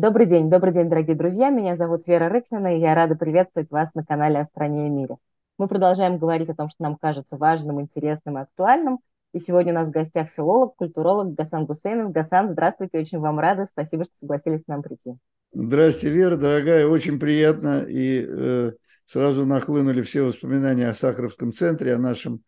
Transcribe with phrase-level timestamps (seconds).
[0.00, 1.50] Добрый день, добрый день, дорогие друзья.
[1.50, 5.16] Меня зовут Вера Рыклина, и я рада приветствовать вас на канале «О стране и мире».
[5.58, 9.00] Мы продолжаем говорить о том, что нам кажется важным, интересным и актуальным.
[9.34, 12.12] И сегодня у нас в гостях филолог, культуролог Гасан Гусейнов.
[12.12, 13.66] Гасан, здравствуйте, очень вам рада.
[13.66, 15.16] Спасибо, что согласились к нам прийти.
[15.52, 17.84] Здравствуйте, Вера, дорогая, очень приятно.
[17.86, 18.72] И э,
[19.04, 22.42] сразу нахлынули все воспоминания о Сахаровском центре, о, нашем,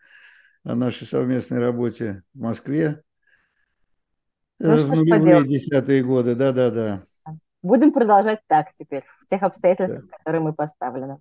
[0.64, 3.02] о нашей совместной работе в Москве.
[4.58, 7.02] Ну, э, в нулевые десятые годы, да-да-да.
[7.62, 10.16] Будем продолжать так теперь, в тех обстоятельствах, да.
[10.18, 11.18] которые мы поставлены.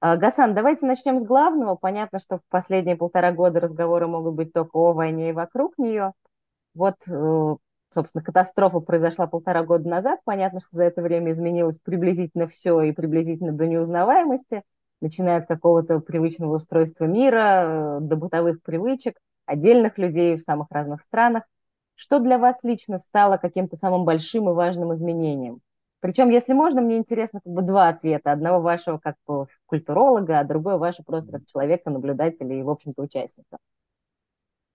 [0.00, 1.76] А, Гасан, давайте начнем с главного.
[1.76, 6.12] Понятно, что в последние полтора года разговоры могут быть только о войне и вокруг нее.
[6.74, 7.56] Вот, э,
[7.94, 10.20] собственно, катастрофа произошла полтора года назад.
[10.24, 14.62] Понятно, что за это время изменилось приблизительно все и приблизительно до неузнаваемости,
[15.00, 21.00] начиная от какого-то привычного устройства мира, э, до бытовых привычек, отдельных людей в самых разных
[21.00, 21.44] странах.
[21.94, 25.60] Что для вас лично стало каким-то самым большим и важным изменением?
[26.02, 28.32] Причем, если можно, мне интересно как бы два ответа.
[28.32, 33.02] Одного вашего как бы культуролога, а другой вашего просто как человека, наблюдателя и, в общем-то,
[33.02, 33.58] участника.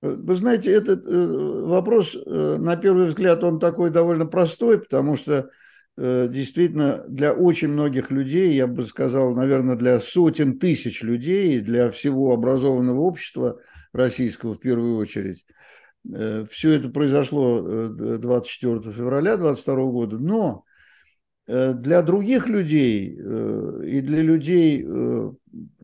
[0.02, 5.50] Вы знаете, этот э, вопрос, э, на первый взгляд, он такой довольно простой, потому что
[5.98, 11.92] э, действительно для очень многих людей, я бы сказал, наверное, для сотен тысяч людей, для
[11.92, 13.60] всего образованного общества
[13.92, 15.46] российского в первую очередь,
[16.06, 20.64] все это произошло 24 февраля 2022 года, но
[21.48, 25.32] для других людей э, и для людей, э,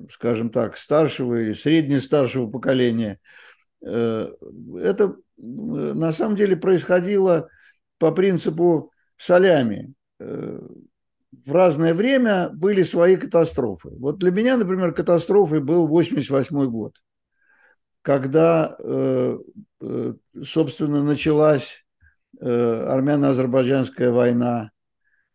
[0.10, 3.20] скажем так, старшего и средне-старшего поколения,
[3.82, 7.50] это на самом деле происходило
[7.98, 9.94] по принципу солями.
[10.20, 13.90] В разное время были свои катастрофы.
[13.90, 16.96] Вот для меня, например, катастрофой был 88 год,
[18.02, 18.78] когда,
[20.42, 21.86] собственно, началась
[22.40, 24.73] армяно-азербайджанская война, Э,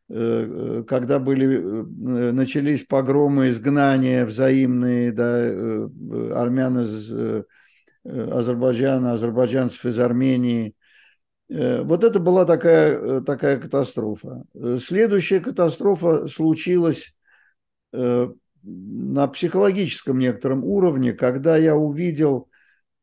[0.08, 5.88] когда были, э, начались погромы, изгнания взаимные, да, э,
[6.34, 7.12] армян из
[8.04, 10.74] Азербайджана, азербайджанцев из Армении.
[11.50, 14.44] Вот это была такая, такая катастрофа.
[14.80, 17.14] Следующая катастрофа случилась
[17.92, 22.48] на психологическом некотором уровне, когда я увидел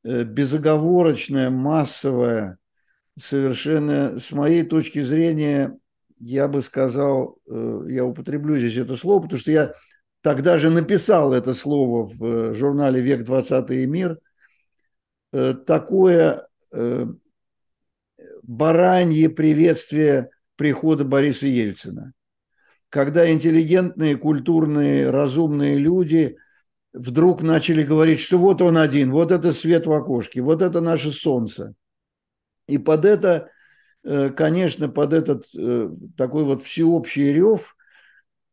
[0.03, 2.57] безоговорочное, массовое,
[3.19, 5.77] совершенно, с моей точки зрения,
[6.25, 9.73] я бы сказал, э, я употреблю здесь это слово, потому что я
[10.21, 14.19] тогда же написал это слово в э, журнале «Век 20 и мир»,
[15.33, 16.47] э, такое
[18.43, 22.11] баранье приветствие прихода Бориса Ельцина,
[22.89, 26.37] когда интеллигентные, культурные, разумные люди
[26.91, 31.11] вдруг начали говорить, что вот он один, вот это свет в окошке, вот это наше
[31.11, 31.75] солнце.
[32.67, 33.51] И под это
[34.05, 37.75] конечно, под этот э, такой вот всеобщий рев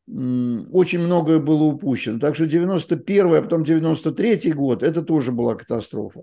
[0.06, 2.18] очень многое было упущено.
[2.18, 6.22] Так что 91 а потом 93 год, это тоже была катастрофа.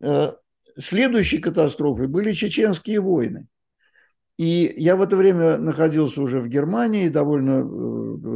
[0.00, 0.32] Э,
[0.76, 3.46] следующей катастрофой были чеченские войны.
[4.36, 7.64] И я в это время находился уже в Германии, довольно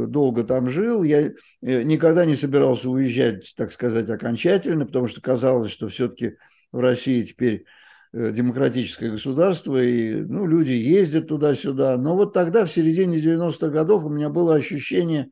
[0.07, 1.03] долго там жил.
[1.03, 1.31] Я
[1.61, 6.35] никогда не собирался уезжать, так сказать, окончательно, потому что казалось, что все-таки
[6.73, 7.67] в России теперь Э,
[8.13, 11.97] демократическое государство, и ну, люди ездят туда-сюда.
[11.97, 15.29] Но вот тогда, в середине 90-х годов, у меня было ощущение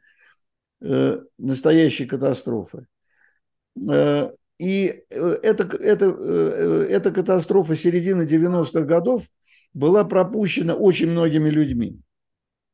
[0.81, 2.87] э, настоящей катастрофы.
[3.89, 9.25] Э, и э, эта, эта, э, эта катастрофа середины 90-х годов
[9.73, 11.99] была пропущена очень многими людьми.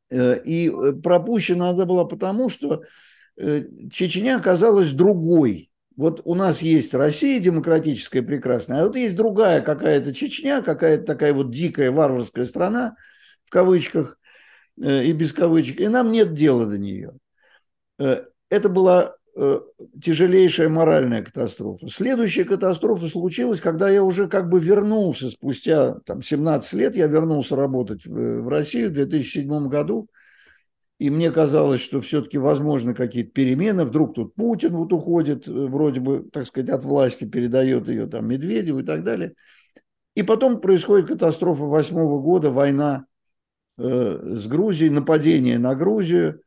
[0.10, 2.82] И пропущена она была потому, что
[3.92, 10.14] Чечня оказалась другой вот у нас есть Россия демократическая, прекрасная, а вот есть другая какая-то
[10.14, 12.96] Чечня, какая-то такая вот дикая варварская страна,
[13.46, 14.20] в кавычках
[14.80, 17.14] э, и без кавычек, и нам нет дела до нее.
[17.98, 19.60] Э, это была э,
[20.00, 21.88] тяжелейшая моральная катастрофа.
[21.88, 27.56] Следующая катастрофа случилась, когда я уже как бы вернулся спустя там, 17 лет, я вернулся
[27.56, 30.10] работать в, Россию в 2007 году,
[31.00, 33.86] и мне казалось, что все-таки возможны какие-то перемены.
[33.86, 38.28] Вдруг тут Путин вот уходит, э, вроде бы, так сказать, от власти, передает ее там
[38.28, 39.34] Медведеву и так далее.
[40.16, 43.06] И потом происходит катастрофа восьмого года, война
[43.78, 46.42] э, с Грузией, нападение на Грузию,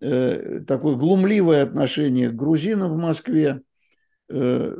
[0.00, 3.62] э, такое глумливое отношение к грузинам в Москве,
[4.28, 4.76] э,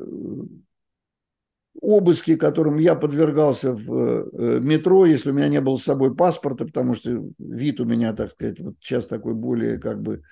[1.80, 6.66] обыски, которым я подвергался в э, метро, если у меня не было с собой паспорта,
[6.66, 10.22] потому что вид у меня, так сказать, вот сейчас такой более как бы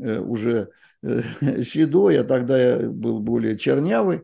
[0.00, 0.70] э, уже
[1.02, 1.20] э,
[1.62, 4.22] седой, а тогда я был более чернявый.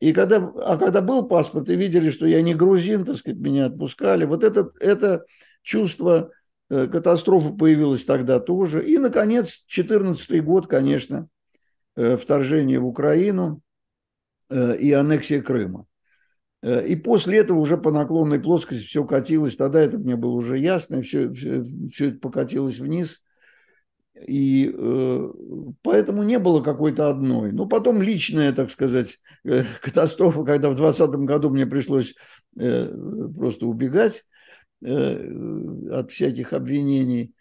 [0.00, 3.66] И когда, а когда был паспорт и видели, что я не грузин, так сказать, меня
[3.66, 5.24] отпускали, вот это, это
[5.62, 6.30] чувство
[6.68, 8.84] катастрофа появилась тогда тоже.
[8.84, 11.28] И, наконец, 2014 год, конечно,
[11.94, 13.62] вторжение в Украину
[14.50, 15.86] и аннексия Крыма.
[16.62, 19.56] И после этого уже по наклонной плоскости все катилось.
[19.56, 23.22] Тогда это мне было уже ясно, все, все, все это покатилось вниз.
[24.26, 25.28] И э,
[25.82, 27.52] поэтому не было какой-то одной.
[27.52, 32.14] Но потом личная, так сказать, э, катастрофа, когда в 2020 году мне пришлось
[32.58, 32.94] э,
[33.34, 34.24] просто убегать
[34.84, 37.34] э, от всяких обвинений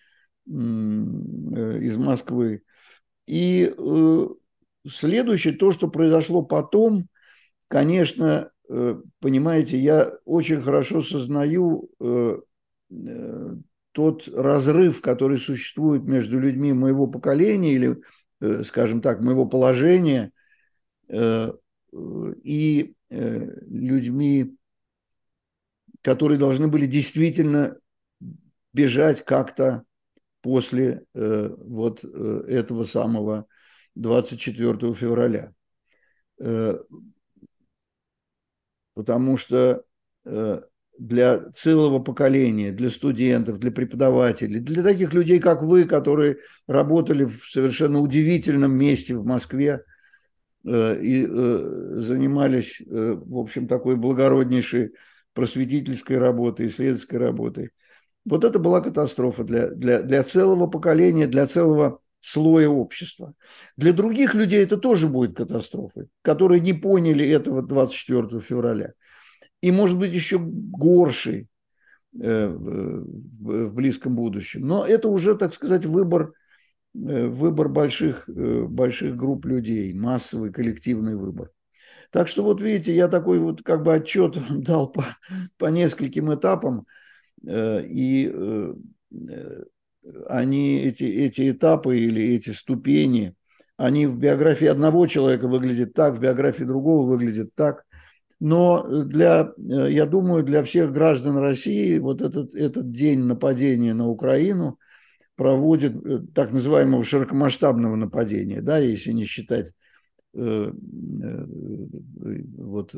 [0.47, 2.63] э, из Москвы.
[3.27, 4.27] И э,
[4.87, 7.07] следующее, то, что произошло потом,
[7.67, 12.37] конечно, э, понимаете, я очень хорошо сознаю э,
[12.91, 13.55] э
[13.91, 18.01] тот разрыв, который существует между людьми моего поколения или,
[18.63, 20.31] скажем так, моего положения
[21.11, 24.57] и людьми,
[26.01, 27.77] которые должны были действительно
[28.73, 29.83] бежать как-то
[30.41, 33.45] после вот этого самого
[33.95, 35.53] 24 февраля.
[38.95, 39.83] Потому что
[40.97, 46.37] для целого поколения, для студентов, для преподавателей, для таких людей, как вы, которые
[46.67, 49.83] работали в совершенно удивительном месте в Москве
[50.65, 54.93] э, и э, занимались, э, в общем, такой благороднейшей
[55.33, 57.71] просветительской работой, исследовательской работой.
[58.23, 63.33] Вот это была катастрофа для, для, для целого поколения, для целого слоя общества.
[63.75, 68.93] Для других людей это тоже будет катастрофой, которые не поняли этого 24 февраля
[69.61, 71.47] и, может быть, еще горший
[72.21, 74.67] э, в близком будущем.
[74.67, 76.33] Но это уже, так сказать, выбор,
[76.93, 81.51] э, выбор больших, э, больших групп людей, массовый коллективный выбор.
[82.11, 85.05] Так что вот видите, я такой вот как бы отчет дал по,
[85.57, 86.85] по нескольким этапам,
[87.45, 88.33] и
[90.27, 93.35] они, эти, эти этапы или эти ступени,
[93.77, 97.85] они в биографии одного человека выглядят так, в биографии другого выглядят так.
[98.39, 104.07] Но для, э, я думаю, для всех граждан России вот этот, этот день нападения на
[104.09, 104.77] Украину
[105.35, 109.73] проводит э, так называемого широкомасштабного нападения, да, если не считать
[110.33, 110.71] э,
[112.57, 112.93] вот,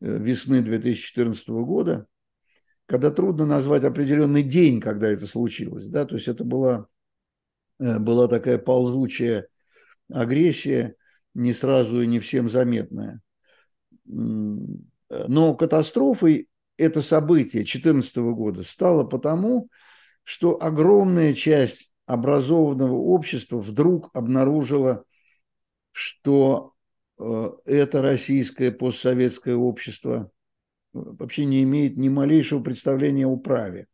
[0.00, 2.06] весны 2014 года,
[2.86, 6.86] когда трудно назвать определенный день, когда это случилось, да, то есть это была,
[7.78, 9.48] была такая ползучая
[10.10, 10.94] агрессия,
[11.34, 13.20] не сразу и не всем заметная.
[14.04, 16.48] Но катастрофой
[16.78, 19.68] это событие 2014 года стало потому,
[20.22, 25.04] что огромная часть образованного общества вдруг обнаружила,
[25.92, 26.72] что
[27.18, 30.35] э, это российское постсоветское общество э,
[31.18, 33.86] вообще не имеет ни малейшего представления о праве.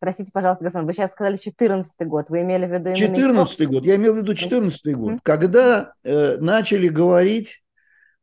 [0.00, 2.94] Простите, пожалуйста, Гасан, вы сейчас сказали 14 год, вы имели в виду...
[2.94, 7.64] 14 год, я имел в виду 14 год, когда э, начали говорить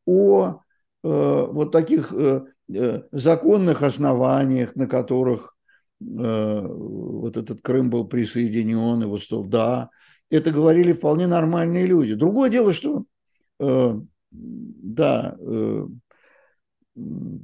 [0.06, 0.62] о
[1.06, 2.42] Э, вот таких э,
[2.74, 5.54] э, законных основаниях, на которых
[5.98, 9.90] вот этот Крым был присоединен, вот что, да,
[10.30, 12.16] это говорили вполне нормальные люди.
[12.16, 13.06] Другое дело, что,
[14.30, 15.38] да,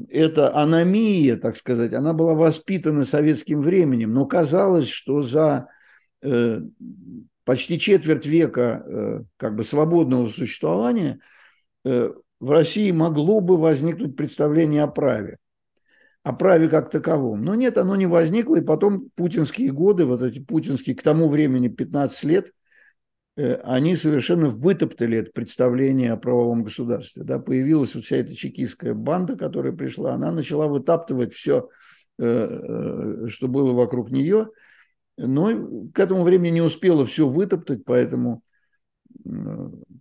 [0.10, 5.68] эта аномия, так сказать, она была воспитана советским временем, но казалось, что за
[7.44, 11.20] почти четверть века как бы свободного существования
[12.42, 15.38] в России могло бы возникнуть представление о праве,
[16.24, 17.44] о праве как таковом.
[17.44, 21.68] Но нет, оно не возникло, и потом путинские годы, вот эти путинские, к тому времени
[21.68, 22.52] 15 лет, э,
[23.36, 27.24] они совершенно вытоптали это представление о правовом государстве.
[27.24, 31.70] Да, появилась вот вся эта чекистская банда, которая пришла, она начала вытаптывать все,
[32.20, 34.48] э, э, что было вокруг нее,
[35.18, 38.44] но к этому времени не успела все вытоптать, поэтому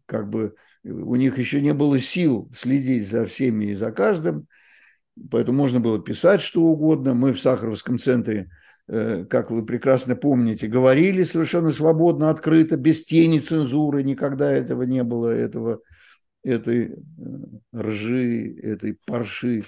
[0.06, 4.46] как бы у них еще не было сил следить за всеми и за каждым,
[5.30, 7.14] поэтому можно было писать что угодно.
[7.14, 8.46] Мы в Сахаровском центре, э,
[8.87, 15.28] как вы прекрасно помните, говорили совершенно свободно, открыто, без тени цензуры, никогда этого не было,
[15.28, 15.80] этого,
[16.42, 16.96] этой э,
[17.75, 19.62] ржи, этой парши.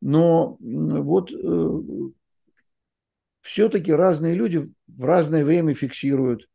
[0.00, 1.80] Но вот э,
[3.40, 6.48] все-таки разные люди в разное время фиксируют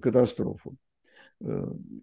[0.00, 0.78] катастрофу.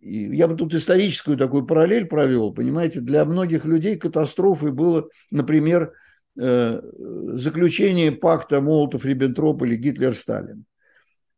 [0.02, 5.84] И я бы тут историческую такую параллель провел, понимаете, для многих людей катастрофой было, например,
[5.86, 10.66] э, заключение пакта Молотов-Риббентроп или Гитлер-Сталин.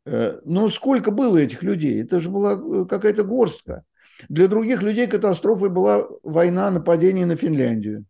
[0.08, 2.02] Э, но сколько было этих людей?
[2.02, 3.84] Это же была э, какая-то горстка.
[4.30, 8.06] Для других людей катастрофой была война, нападение на Финляндию.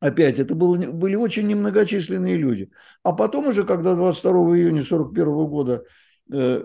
[0.00, 2.70] Опять, это было, были очень немногочисленные люди.
[3.02, 5.84] А потом уже, когда 22 июня 1941 года
[6.30, 6.60] э, э,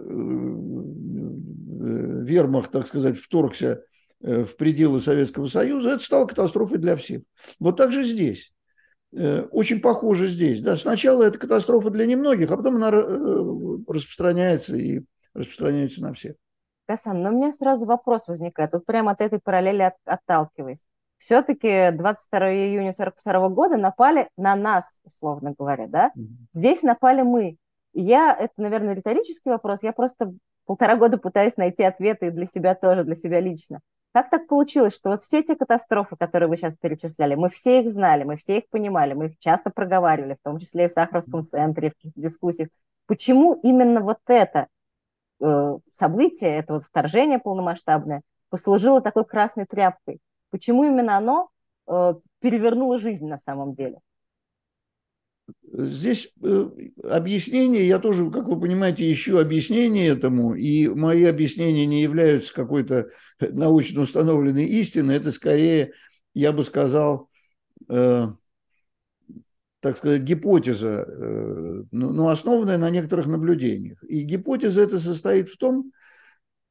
[2.24, 3.84] вермахт, так сказать, вторгся
[4.22, 7.24] э, в пределы Советского Союза, это стало катастрофой для всех.
[7.60, 8.53] Вот так же здесь.
[9.52, 10.62] Очень похоже здесь.
[10.62, 10.76] Да.
[10.78, 15.02] Сначала это катастрофа для немногих, а потом она распространяется и
[15.34, 16.36] распространяется на всех.
[16.88, 18.74] Касан, но у меня сразу вопрос возникает.
[18.74, 20.86] Вот прямо от этой параллели от, отталкиваясь
[21.24, 26.12] все-таки 22 июня 42 года напали на нас, условно говоря, да?
[26.52, 27.56] Здесь напали мы.
[27.94, 30.34] я, это, наверное, риторический вопрос, я просто
[30.66, 33.80] полтора года пытаюсь найти ответы для себя тоже, для себя лично.
[34.14, 37.90] Как так получилось, что вот все эти катастрофы, которые вы сейчас перечисляли, мы все их
[37.90, 41.48] знали, мы все их понимали, мы их часто проговаривали, в том числе и в Сахаровском
[41.48, 42.70] центре, в дискуссиях.
[43.08, 44.68] Почему именно вот это
[45.42, 50.20] э, событие, это вот вторжение полномасштабное, послужило такой красной тряпкой?
[50.52, 51.50] Почему именно оно
[51.88, 53.98] э, перевернуло жизнь на самом деле?
[55.76, 56.70] Здесь э,
[57.04, 63.08] объяснение, я тоже, как вы понимаете, ищу объяснение этому, и мои объяснения не являются какой-то
[63.40, 65.94] научно установленной истиной, это скорее,
[66.36, 67.32] я бы сказал,
[67.90, 68.28] э,
[69.80, 74.04] так сказать, гипотеза, э, но ну, основанная на некоторых наблюдениях.
[74.04, 75.92] И гипотеза эта состоит в том,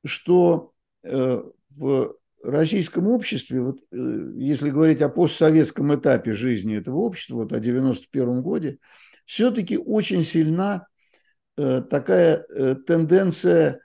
[0.05, 7.37] что э, в российском обществе, вот, э, если говорить о постсоветском этапе жизни этого общества,
[7.37, 8.79] вот о 91 годе,
[9.25, 10.87] все-таки очень сильна
[11.57, 13.81] э, такая э, тенденция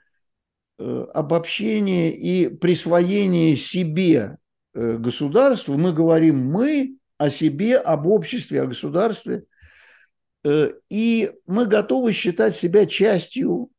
[0.80, 4.36] обобщения и присвоения себе
[4.72, 5.76] государства.
[5.76, 9.42] Мы говорим «мы» о себе, об обществе, о государстве,
[10.88, 13.70] и мы готовы считать себя частью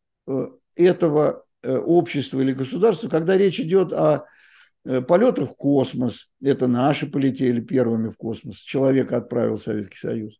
[0.76, 4.26] этого общества или государства, когда речь идет о
[4.84, 6.30] полетах в космос.
[6.42, 8.58] Это наши полетели первыми в космос.
[8.58, 10.40] Человека отправил Советский Союз.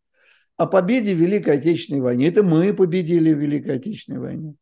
[0.56, 2.28] О победе в Великой Отечественной войне.
[2.28, 4.54] Это мы победили в Великой Отечественной войне.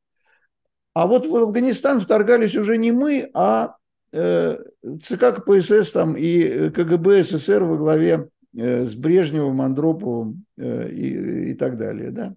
[0.94, 3.76] А вот в Афганистан вторгались уже не мы, а
[4.12, 4.58] э,
[5.00, 11.76] ЦК КПСС там и КГБ СССР во главе э, с Брежневым, Андроповым и, и так
[11.76, 12.10] далее.
[12.10, 12.34] Да?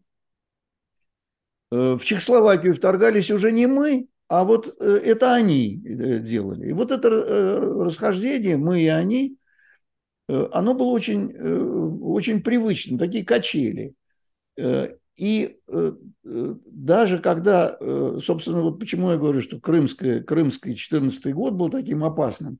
[1.71, 6.69] В Чехословакию вторгались уже не мы, а вот э, это они э, делали.
[6.69, 9.37] И вот это э, расхождение, мы и они,
[10.29, 11.35] оно было очень,
[12.01, 13.95] очень привычным, такие качели.
[15.17, 15.57] И
[16.23, 17.77] даже когда,
[18.21, 22.59] собственно, вот почему я говорю, что крымский, крымский 14 год был таким опасным,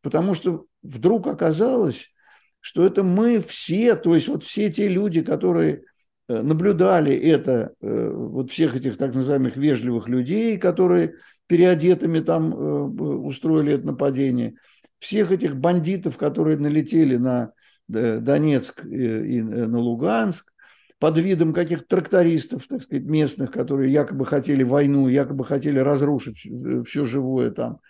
[0.00, 2.14] потому что вдруг оказалось,
[2.60, 5.84] что это мы все, то есть вот все те люди, которые
[6.28, 11.14] наблюдали это, э, вот всех этих так называемых вежливых людей, которые
[11.46, 14.54] переодетыми там э, устроили это нападение,
[14.98, 17.52] всех этих бандитов, которые налетели на
[17.88, 20.52] Донецк и на Луганск,
[21.00, 26.46] под видом каких-то трактористов, так сказать, местных, которые якобы хотели войну, якобы хотели разрушить
[26.86, 27.80] все живое там.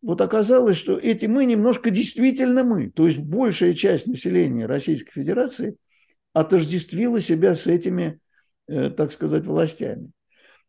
[0.00, 5.76] Вот оказалось, что эти мы немножко действительно мы, то есть большая часть населения Российской Федерации–
[6.32, 8.20] отождествила себя с этими,
[8.68, 10.10] э, так сказать, властями.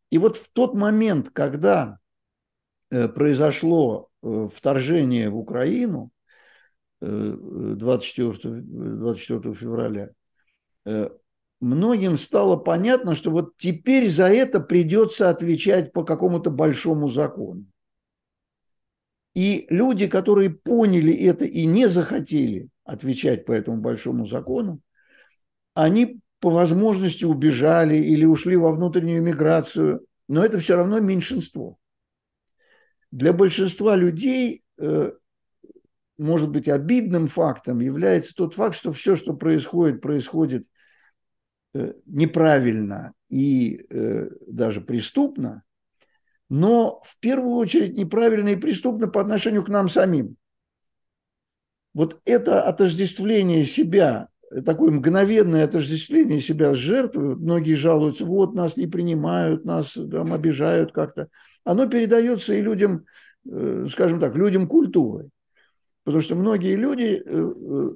[0.09, 1.99] И вот в тот момент, когда
[2.89, 6.11] э, произошло э, вторжение в Украину
[7.03, 10.09] 24, 24 февраля,
[11.59, 17.65] многим стало понятно, что вот теперь за это придется отвечать по какому-то большому закону.
[19.33, 24.79] И люди, которые поняли это и не захотели отвечать по этому большому закону,
[25.73, 31.77] они по возможности убежали или ушли во внутреннюю миграцию, но это все равно меньшинство.
[33.11, 35.11] Для большинства людей, э,
[36.17, 40.65] может быть, обидным фактом является тот факт, что все, что происходит, происходит
[41.73, 45.63] э, неправильно и э, даже преступно,
[46.49, 50.37] но в первую очередь неправильно и преступно по отношению к нам самим.
[51.93, 54.30] Вот это отождествление себя
[54.65, 60.91] такое мгновенное отождествление себя с жертвой, многие жалуются, вот нас не принимают, нас там обижают
[60.91, 61.29] как-то,
[61.63, 63.05] оно передается и людям,
[63.49, 65.29] э, скажем так, людям культуры.
[66.03, 67.91] Потому что многие люди э, э,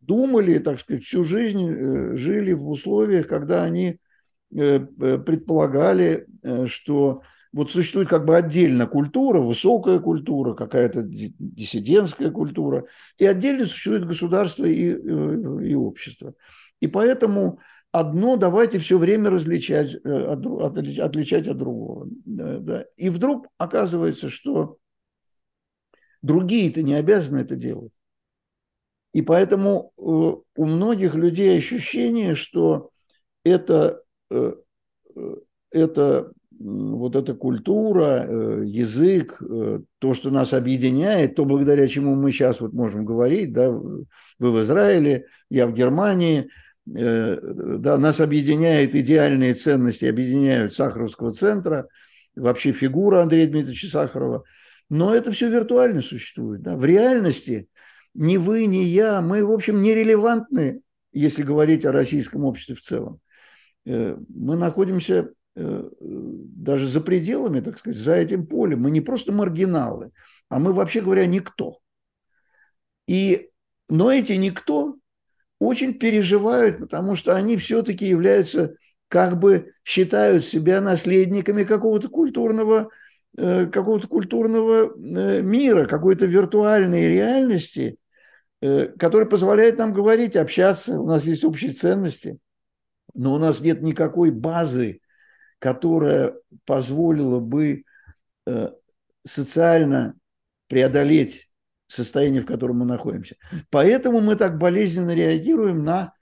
[0.00, 3.98] думали, так сказать, всю жизнь жили в условиях, когда они
[4.50, 6.26] предполагали,
[6.66, 7.22] что
[7.54, 14.64] вот существует как бы отдельно культура, высокая культура, какая-то диссидентская культура, и отдельно существует государство
[14.64, 16.34] и, э, и общество.
[16.80, 17.60] И поэтому
[17.92, 22.08] одно давайте все время различать, э, от, отличать от другого.
[22.24, 22.86] Да.
[22.96, 24.78] И вдруг оказывается, что
[26.22, 27.92] другие-то не обязаны это делать.
[29.12, 32.90] И поэтому у многих людей ощущение, что
[33.44, 34.02] это,
[35.70, 36.32] это
[36.64, 38.26] вот эта культура,
[38.64, 39.40] язык,
[39.98, 44.06] то, что нас объединяет, то, благодаря чему мы сейчас вот можем говорить, да, вы
[44.38, 46.48] в Израиле, я в Германии–
[46.86, 51.88] Э, да, нас объединяет идеальные ценности, объединяют Сахаровского центра,
[52.36, 54.44] вообще фигура Андрея Дмитриевича Сахарова.
[54.90, 56.62] Но это все виртуально существует.
[56.62, 56.76] Да.
[56.76, 57.68] В реальности
[58.12, 63.18] ни вы, ни я, мы, в общем, нерелевантны, если говорить о российском обществе в целом.
[63.86, 68.82] Э, мы находимся э, даже за пределами, так сказать, за этим полем.
[68.82, 70.10] Мы не просто маргиналы,
[70.48, 71.78] а мы, вообще говоря, никто.
[73.06, 73.50] И,
[73.88, 74.96] но эти никто
[75.58, 78.76] очень переживают, потому что они все-таки являются,
[79.08, 82.90] как бы считают себя наследниками какого-то культурного,
[83.36, 87.96] э, какого-то культурного э, мира, какой-то виртуальной реальности,
[88.60, 92.38] э, который позволяет нам говорить, общаться, у нас есть общие ценности,
[93.14, 95.00] но у нас нет никакой базы,
[95.64, 96.34] которая
[96.66, 97.84] позволила бы
[99.24, 100.14] социально
[100.68, 101.48] преодолеть
[101.86, 103.36] состоянии, в котором мы находимся.
[103.70, 106.12] Поэтому мы так болезненно реагируем на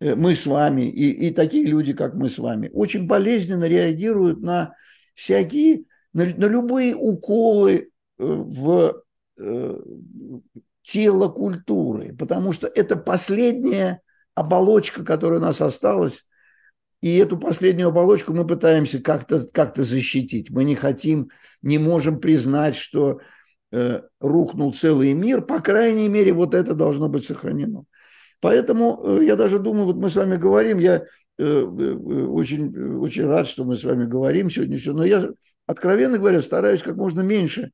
[0.00, 4.40] э, мы с вами и, и такие люди, как мы с вами, очень болезненно реагируют
[4.40, 4.74] на
[5.14, 9.02] всякие, на, на любые уколы э, в
[9.40, 9.80] э,
[10.82, 14.00] тело культуры, потому что это последняя
[14.34, 16.28] оболочка, которая у нас осталась,
[17.00, 20.50] и эту последнюю оболочку мы пытаемся как-то как защитить.
[20.50, 21.30] Мы не хотим,
[21.62, 23.20] не можем признать, что
[23.70, 27.84] Э, рухнул целый мир, по крайней мере, вот это должно быть сохранено.
[28.40, 31.04] Поэтому э, я даже думаю, вот мы с вами говорим, я
[31.36, 35.22] э, очень, очень рад, что мы с вами говорим сегодня все, но я,
[35.66, 37.72] откровенно говоря, стараюсь как можно меньше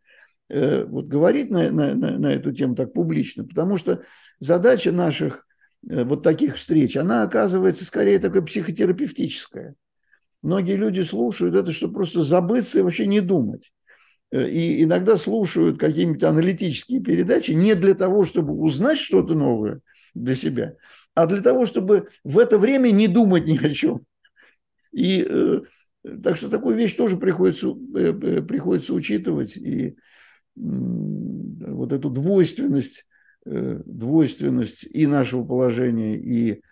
[0.51, 4.03] вот говорить на, на, на, на эту тему так публично, потому что
[4.41, 5.47] задача наших
[5.87, 9.75] вот таких встреч, она оказывается скорее такой психотерапевтическая.
[10.45, 13.73] Многие люди слушают это, чтобы просто забыться и вообще не думать.
[14.31, 19.81] Э, и иногда слушают какие-нибудь аналитические передачи не для того, чтобы узнать что-то новое
[20.15, 20.75] для себя,
[21.15, 24.05] а для того, чтобы в это время не думать ни о чем.
[24.93, 25.63] И э,
[26.23, 29.57] так что такую вещь тоже приходится, э, э приходится учитывать.
[29.57, 29.95] И э,
[30.57, 33.14] вот эту двойственность, э,
[33.45, 36.63] двойственность и нашего положения, и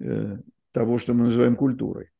[0.00, 0.36] э,
[0.72, 2.10] того, что мы называем культурой.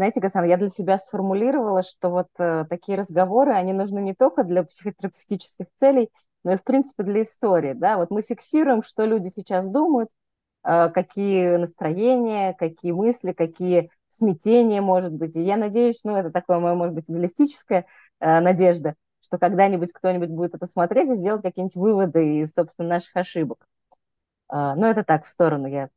[0.00, 4.44] Знаете, Гасан, я для себя сформулировала, что вот э, такие разговоры, они нужны не только
[4.44, 6.08] для психотерапевтических целей,
[6.42, 7.74] но и, в принципе, для истории.
[7.74, 7.98] Да?
[7.98, 10.08] Вот мы фиксируем, что люди сейчас думают,
[10.64, 15.36] э, какие настроения, какие мысли, какие смятения, может быть.
[15.36, 17.84] И я надеюсь, ну, это такое мое, может быть, идеалистическая
[18.20, 23.16] э, надежда, что когда-нибудь кто-нибудь будет это смотреть и сделать какие-нибудь выводы из, собственно, наших
[23.16, 23.66] ошибок.
[24.52, 25.66] Э, но это так, в сторону.
[25.66, 25.90] Я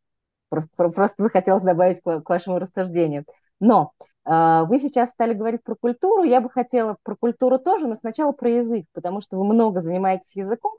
[0.50, 3.26] просто, просто захотелось добавить к, к вашему рассуждению.
[3.60, 3.94] Но
[4.26, 8.32] э, вы сейчас стали говорить про культуру, я бы хотела про культуру тоже, но сначала
[8.32, 10.74] про язык, потому что вы много занимаетесь языком,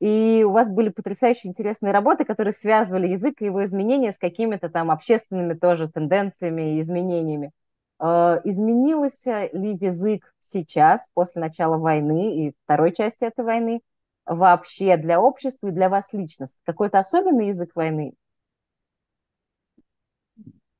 [0.00, 4.70] и у вас были потрясающие интересные работы, которые связывали язык и его изменения с какими-то
[4.70, 7.52] там общественными тоже тенденциями и изменениями.
[8.00, 13.82] Э, изменился ли язык сейчас, после начала войны и второй части этой войны,
[14.24, 16.46] вообще для общества и для вас лично?
[16.64, 18.14] Какой-то особенный язык войны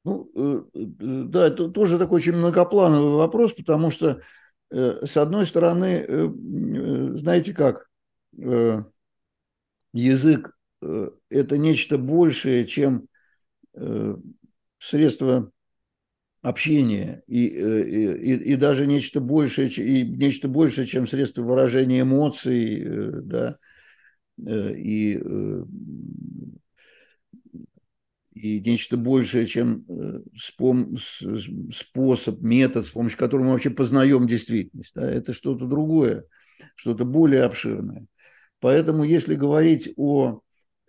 [0.02, 0.84] ну, э, э,
[1.26, 4.22] да, это тоже такой очень многоплановый вопрос, потому что,
[4.70, 6.06] с одной стороны,
[7.18, 7.90] знаете как,
[9.92, 13.08] язык– это нечто большее, чем
[14.78, 15.50] средство
[16.42, 22.82] общения, и, и, и даже нечто большее, и нечто большее, чем средство выражения эмоций,
[23.22, 23.58] да,
[24.38, 25.20] и
[28.40, 30.20] и нечто большее, чем э,
[31.72, 34.94] способ, метод, с помощью которого мы вообще познаем действительность.
[34.94, 35.10] Да?
[35.10, 36.24] Это что-то другое,
[36.74, 38.06] что-то более обширное.
[38.60, 40.40] Поэтому, если говорить о э,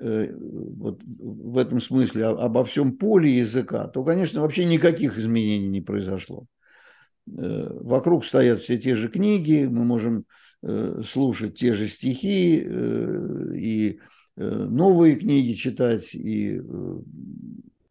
[0.02, 6.46] вот в этом смысле обо всем поле языка, то, конечно, вообще никаких изменений не произошло.
[7.28, 10.26] Э, вокруг стоят все те же книги, мы можем
[11.04, 14.00] слушать те же стихи и
[14.38, 16.62] Э, новые книги читать, и э,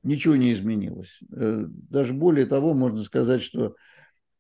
[0.03, 1.20] ничего не изменилось.
[1.33, 3.77] Э, даже более того, можно сказать, что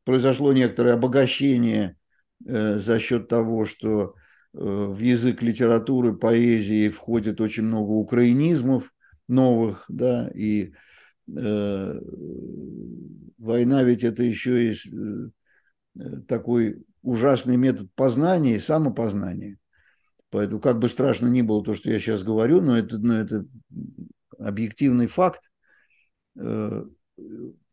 [0.04, 1.96] произошло некоторое обогащение
[2.42, 4.14] за счет того, что
[4.52, 8.92] в язык литературы, поэзии входит очень много украинизмов
[9.28, 10.72] новых, да, и
[11.36, 12.00] э,
[13.38, 14.76] война ведь это еще и
[16.26, 19.58] такой ужасный метод познания и самопознания.
[20.30, 23.46] Поэтому как бы страшно ни было то, что я сейчас говорю, но это, но это
[24.38, 25.50] объективный факт.
[26.36, 26.84] Э,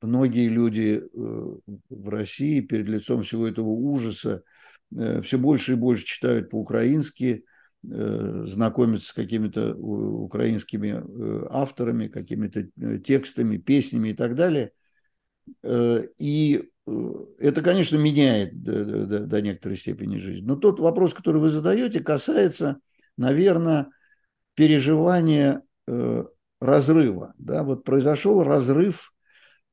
[0.01, 1.57] многие люди э,
[1.89, 7.43] в России перед лицом всего этого ужаса э, все больше и больше читают по-украински,
[7.83, 11.03] знакомятся с какими-то украинскими
[11.49, 12.67] авторами, какими-то
[12.99, 14.71] текстами, песнями и так далее.
[15.63, 16.63] И
[17.39, 20.45] это, конечно, меняет до, до, до некоторой степени жизнь.
[20.45, 22.79] Но тот вопрос, который вы задаете, касается,
[23.17, 23.89] наверное,
[24.55, 25.61] переживания
[26.59, 27.33] разрыва.
[27.37, 27.63] Да?
[27.63, 29.13] Вот произошел разрыв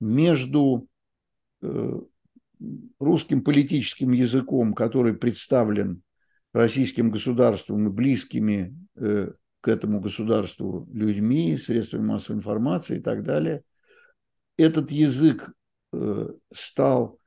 [0.00, 0.86] между
[1.62, 2.00] э,
[2.98, 6.02] русским политическим языком, который представлен
[6.52, 13.62] российским государством и близкими э, к этому государству людьми, средствами массовой информации и так далее.
[14.56, 15.52] Этот язык
[15.92, 17.18] э, стал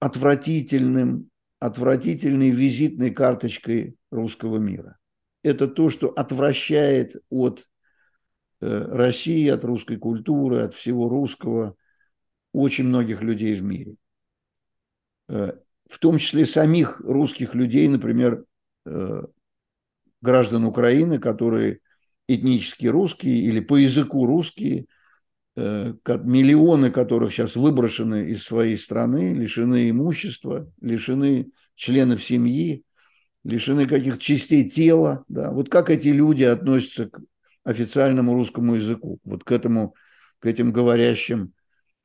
[0.00, 1.30] отвратительным,
[1.60, 4.98] отвратительной визитной карточкой русского мира
[5.42, 7.68] это то, что отвращает от
[8.60, 11.76] э, России, от русской культуры, от всего русского
[12.52, 13.96] очень многих людей в мире.
[15.28, 15.52] Э,
[15.88, 18.44] в том числе самих русских людей, например,
[18.86, 19.22] э,
[20.20, 21.80] граждан Украины, которые
[22.28, 24.86] этнически русские или по языку русские,
[25.54, 32.84] миллионы которых сейчас выброшены из своей страны, лишены имущества, лишены членов семьи,
[33.44, 35.24] лишены каких частей тела.
[35.28, 35.50] Да?
[35.50, 37.20] Вот как эти люди относятся к
[37.64, 39.94] официальному русскому языку, вот к этому,
[40.38, 41.48] к этим говорящим э,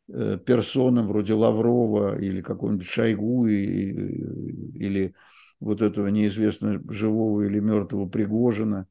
[0.08, 5.14] персонам вроде Лаврова или какого-нибудь Шойгу или
[5.60, 8.88] вот этого неизвестно живого или мертвого Пригожина.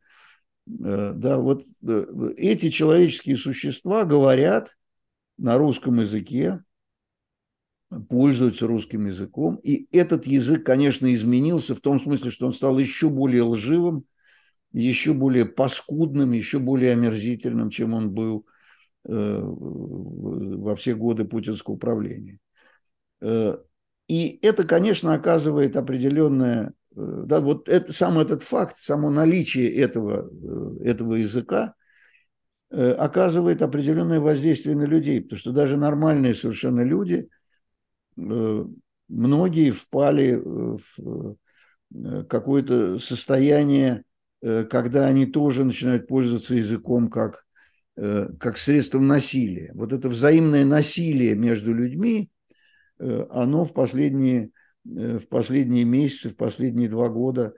[0.68, 4.76] Э, да, вот э, эти человеческие существа говорят
[5.38, 6.62] на русском языке,
[8.08, 9.56] пользуются русским языком.
[9.56, 14.04] И этот язык, конечно, изменился в том смысле, что он стал еще более лживым,
[14.72, 18.55] еще более паскудным, еще более омерзительным, чем он был э,
[19.08, 22.38] во все годы путинского управления.
[23.20, 23.58] Э,
[24.08, 30.30] и это, конечно, оказывает определенное, э, да, вот это, сам этот факт, само наличие этого,
[30.82, 31.74] этого языка
[32.68, 37.28] оказывает определенное воздействие на людей, потому что даже нормальные совершенно люди–
[38.18, 38.64] Э,
[39.08, 40.80] многие впали в
[41.94, 44.02] э, какое-то состояние,
[44.42, 47.45] э, когда они тоже начинают пользоваться языком как,
[47.96, 49.72] как средством насилия.
[49.74, 52.30] Вот это взаимное насилие между людьми,
[52.98, 54.50] оно в последние,
[54.84, 57.54] в последние месяцы, в последние два года,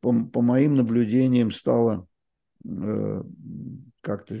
[0.00, 2.06] по, по моим наблюдениям, стало
[4.00, 4.40] как-то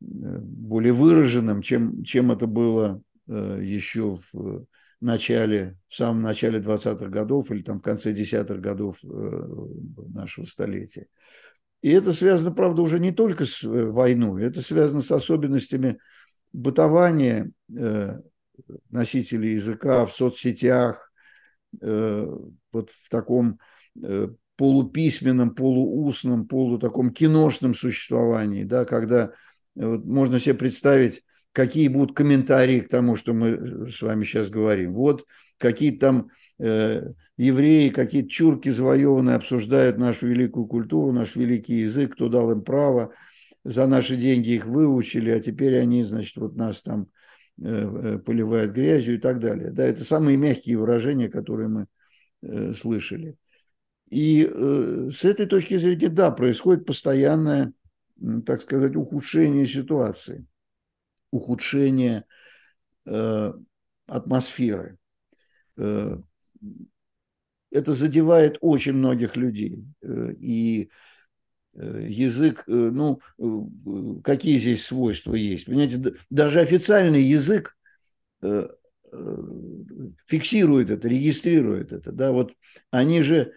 [0.00, 4.66] более выраженным, чем, чем это было Э, еще в
[5.00, 9.08] начале, в самом начале 20-х годов или там в конце 10-х годов э,
[10.08, 11.06] нашего столетия.
[11.86, 16.00] И это связано, правда, уже не только с э, войной, это связано с особенностями
[16.52, 17.52] бытования
[18.90, 21.12] носителей языка в соцсетях,
[21.80, 23.60] вот в таком
[24.56, 29.30] полуписьменном, полуустном, полу таком киношном существовании, да, когда
[29.76, 31.22] вот можно себе представить,
[31.52, 34.92] какие будут комментарии к тому, что мы с вами сейчас говорим.
[34.94, 35.24] Вот
[35.58, 42.28] какие там э, евреи, какие чурки завоеванные обсуждают нашу великую культуру, наш великий язык, кто
[42.28, 43.12] дал им право,
[43.64, 47.08] за наши деньги их выучили, а теперь они, значит, вот нас там
[47.62, 49.70] э, э поливают грязью и так далее.
[49.70, 51.86] Да, это самые мягкие выражения, которые мы
[52.42, 53.36] э, слышали.
[54.08, 57.72] И э, с этой точки зрения, да, происходит постоянное
[58.44, 60.46] так сказать, ухудшение ситуации,
[61.30, 62.24] ухудшение
[63.04, 63.52] э,
[64.06, 64.98] атмосферы.
[65.76, 66.18] Э,
[67.70, 69.84] это задевает очень многих людей.
[70.02, 70.90] Э, и
[71.74, 73.20] э, язык, ну,
[74.24, 75.66] какие здесь свойства есть?
[75.66, 77.76] Понимаете, даже официальный язык
[80.26, 82.12] фиксирует это, регистрирует это.
[82.12, 82.32] Да?
[82.32, 82.52] Вот
[82.90, 83.52] они же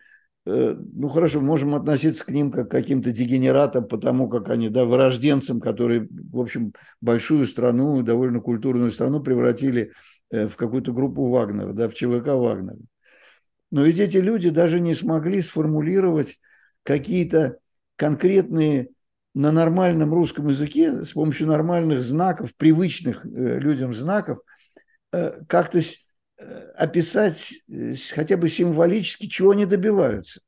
[0.46, 5.60] ну хорошо, можем относиться к ним как к каким-то дегенератам, потому как они, да, вырожденцам,
[5.60, 9.92] которые, в общем, большую страну, довольно культурную страну превратили
[10.32, 12.80] в какую-то группу Вагнера, да, в ЧВК Вагнера.
[13.72, 16.40] Но ведь эти люди даже не смогли сформулировать
[16.84, 17.58] какие-то
[17.96, 18.90] конкретные
[19.34, 24.40] на нормальном русском языке с помощью нормальных знаков, привычных э, людям знаков,
[25.12, 25.82] как-то
[26.40, 30.40] Э, описать э, хотя бы символически, чего они добиваются.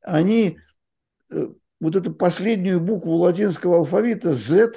[0.00, 0.58] Они
[1.30, 1.48] э,
[1.80, 4.72] вот эту последнюю букву латинского алфавита Z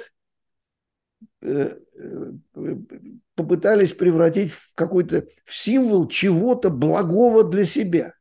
[3.34, 8.14] попытались превратить в какой-то в символ чего-то благого для себя.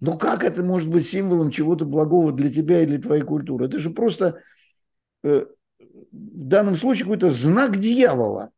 [0.00, 3.66] Но как это может быть символом чего-то благого для тебя и для твоей культуры?
[3.66, 4.40] Это же просто
[5.22, 5.46] э,
[6.10, 8.50] в данном случае какой-то знак дьявола.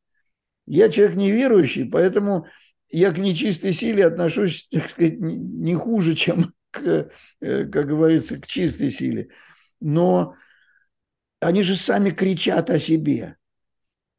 [0.66, 2.46] Я человек неверующий, поэтому
[2.88, 8.46] я к нечистой силе отношусь, так сказать, не хуже, чем, к, э, как говорится, к
[8.46, 9.28] чистой силе.
[9.80, 10.34] Но
[11.40, 13.36] они же сами кричат о себе.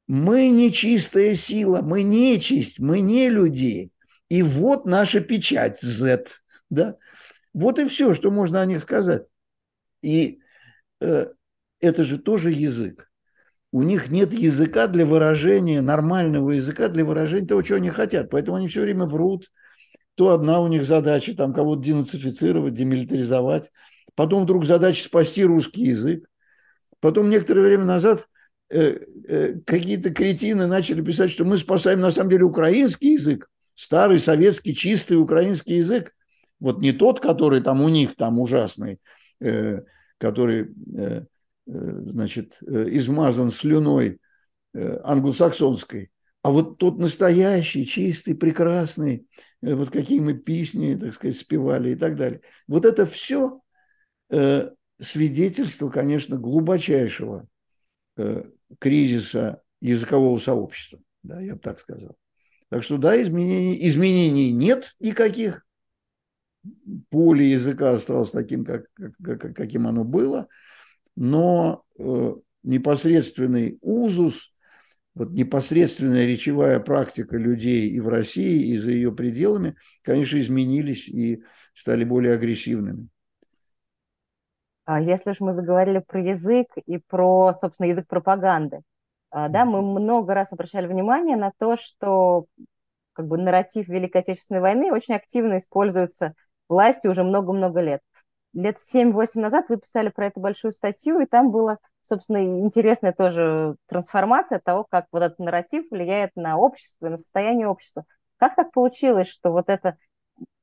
[0.07, 3.91] Мы не чистая сила, мы нечисть, мы не люди.
[4.29, 6.25] И вот наша печать Z.
[6.69, 6.97] Да?
[7.53, 9.23] Вот и все, что можно о них сказать.
[10.01, 10.39] И
[11.01, 11.27] э,
[11.79, 13.09] это же тоже язык.
[13.71, 18.29] У них нет языка для выражения, нормального языка для выражения того, чего они хотят.
[18.29, 19.51] Поэтому они все время врут.
[20.15, 23.71] То одна у них задача, там кого-то денацифицировать, демилитаризовать.
[24.15, 26.29] Потом вдруг задача спасти русский язык.
[27.01, 28.29] Потом некоторое время назад
[28.69, 35.15] какие-то кретины начали писать, что мы спасаем на самом деле украинский язык, старый советский чистый
[35.15, 36.13] украинский язык.
[36.59, 38.99] Вот не тот, который там у них там ужасный,
[39.39, 39.81] э,
[40.17, 41.25] который э,
[41.67, 44.19] Э, значит, э, измазан слюной
[44.73, 46.11] э, англосаксонской,
[46.43, 49.25] а вот тот настоящий, чистый, прекрасный,
[49.61, 52.41] вот какие мы песни, так сказать, спевали и так далее.
[52.67, 53.61] Вот это все
[55.01, 57.47] свидетельство, конечно, глубочайшего
[58.79, 62.15] кризиса языкового сообщества, да, я бы так сказал.
[62.69, 65.65] Так что да, изменений, изменений нет никаких.
[67.09, 68.85] Поле языка осталось таким, как,
[69.23, 70.47] как, каким оно было–
[71.15, 74.53] но э, непосредственный узус,
[75.13, 81.43] вот непосредственная речевая практика людей и в России, и за ее пределами, конечно, изменились и
[81.73, 83.07] стали более агрессивными.
[84.85, 88.81] А если уж мы заговорили про язык и про, собственно, язык пропаганды,
[89.31, 92.45] а, да, мы много раз обращали внимание на то, что
[93.13, 96.33] как бы нарратив Великой Отечественной войны очень активно используется
[96.69, 98.01] властью уже много-много лет
[98.55, 103.75] лет 7-8 назад вы писали про эту большую статью, и там была, собственно, интересная тоже
[103.87, 108.05] трансформация того, как вот этот нарратив влияет на общество, на состояние общества.
[108.37, 109.97] Как так получилось, что вот это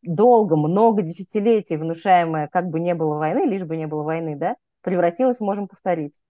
[0.03, 4.57] долго, много десятилетий внушаемое, как бы не было войны, лишь бы не было войны, да,
[4.83, 6.21] превратилось, можем повторить?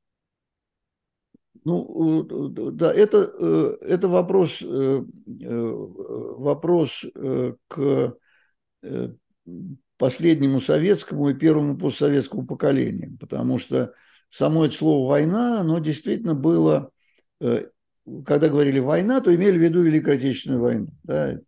[1.64, 5.04] Ну, э, да, это, э, это вопрос, э,
[5.46, 7.04] вопрос
[7.68, 8.16] к
[10.02, 13.92] последнему советскому и первому постсоветскому поколению, потому что
[14.30, 16.90] само это слово «война», оно действительно было,
[17.40, 17.66] э,
[18.26, 21.38] когда говорили «война», то имели в виду Великую Отечественную войну, да,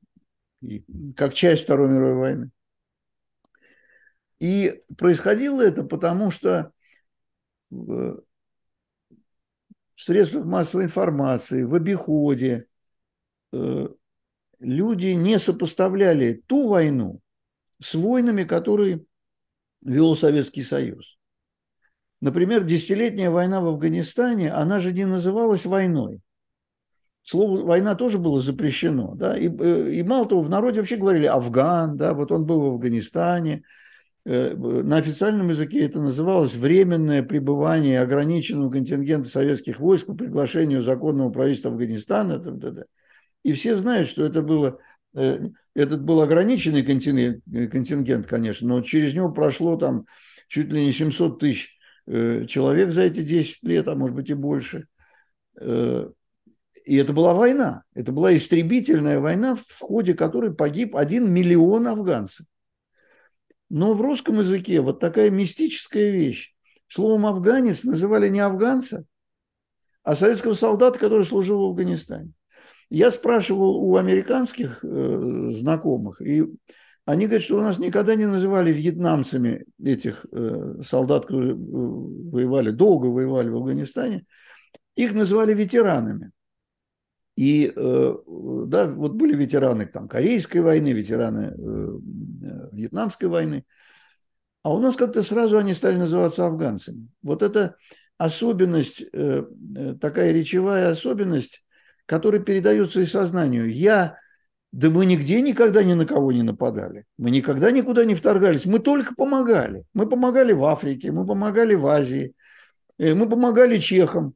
[1.16, 2.50] как часть Второй мировой войны.
[4.40, 6.72] И происходило это потому, что
[7.70, 8.24] в
[9.94, 12.66] средствах массовой информации, в обиходе
[13.52, 13.88] э,
[14.60, 17.20] люди не сопоставляли ту войну,
[17.80, 19.04] с войнами, которые
[19.82, 21.18] вел Советский Союз.
[22.20, 26.20] Например, десятилетняя война в Афганистане, она же не называлась войной.
[27.26, 29.14] Слово «война» тоже было запрещено.
[29.14, 29.36] Да?
[29.36, 32.74] И, э, и мало того, в народе вообще говорили «Афган», да, вот он был в
[32.74, 33.62] Афганистане.
[34.26, 41.30] Э, на официальном языке это называлось временное пребывание ограниченного контингента советских войск по приглашению законного
[41.30, 42.42] правительства Афганистана.
[43.42, 44.78] И все знают, что это было
[45.14, 45.38] Э,
[45.74, 50.06] этот был ограниченный контингент, контингент, конечно, но через него прошло там
[50.48, 54.88] чуть ли не 700 тысяч человек за эти 10 лет, а может быть и больше.
[56.84, 57.82] И это была война.
[57.94, 62.46] Это была истребительная война, в ходе которой погиб 1 миллион афганцев.
[63.70, 66.54] Но в русском языке вот такая мистическая вещь.
[66.86, 69.04] Словом «афганец» называли не афганца,
[70.02, 72.30] а советского солдата, который служил в Афганистане.
[72.90, 76.44] Я спрашивал у американских э, знакомых, и
[77.06, 82.70] они говорят, что у нас никогда не называли вьетнамцами этих э, солдат, которые э, воевали,
[82.70, 84.26] долго воевали в Афганистане,
[84.94, 86.30] их называли ветеранами.
[87.36, 88.14] И э,
[88.66, 93.64] да, вот были ветераны там, Корейской войны, ветераны э, э, Вьетнамской войны.
[94.62, 97.08] А у нас как-то сразу они стали называться афганцами.
[97.22, 97.76] Вот это
[98.16, 99.04] особенность,
[100.00, 101.64] такая речевая особенность,
[102.06, 103.70] который передается и сознанию.
[103.70, 104.16] Я,
[104.72, 107.04] да мы нигде никогда ни на кого не нападали.
[107.18, 108.64] Мы никогда никуда не вторгались.
[108.64, 109.84] Мы только помогали.
[109.92, 112.34] Мы помогали в Африке, мы помогали в Азии,
[112.98, 114.34] мы помогали чехам.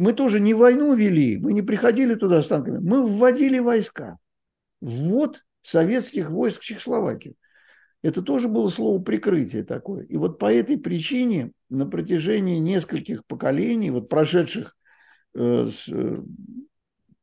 [0.00, 4.16] Мы тоже не войну вели, мы не приходили туда с танками, мы вводили войска.
[4.80, 7.34] Вот советских войск в Чехословакию.
[8.00, 10.04] Это тоже было слово прикрытие такое.
[10.04, 14.74] И вот по этой причине на протяжении нескольких поколений, вот прошедших
[15.34, 16.22] э, с, э,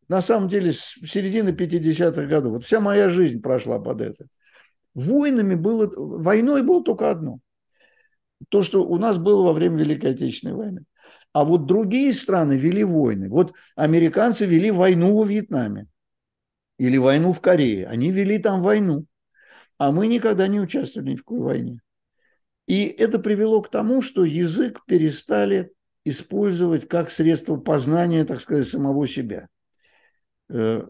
[0.08, 2.54] на самом деле с середины 50-х годов.
[2.54, 4.28] Вот вся моя жизнь прошла под это.
[4.94, 7.40] Войнами было, войной было только одно.
[8.50, 10.86] То, что у нас было во время Великой Отечественной войны.
[11.38, 13.30] А вот другие страны вели войны.
[13.30, 15.86] Вот американцы вели войну во Вьетнаме
[16.80, 17.86] или войну в Корее.
[17.86, 19.06] Они вели там войну.
[19.78, 21.82] А мы никогда не участвовали ни в какой войне.
[22.66, 25.72] И это привело к тому, что язык перестали
[26.06, 29.48] использовать как средство познания, так сказать, самого себя.
[30.50, 30.88] Э,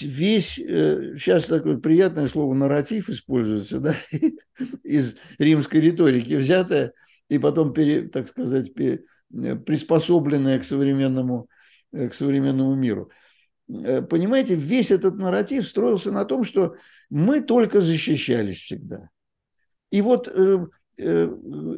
[0.00, 3.94] весь, э, сейчас такое приятное слово нарратив используется, да,
[4.82, 6.94] из римской риторики взятое
[7.28, 11.48] и потом, пере, так сказать, приспособленное к современному,
[11.92, 13.10] э, к современному миру.
[13.66, 16.76] Понимаете, весь этот нарратив строился на том, что
[17.08, 19.08] мы только защищались всегда.
[19.90, 20.28] И вот
[20.96, 21.28] Э,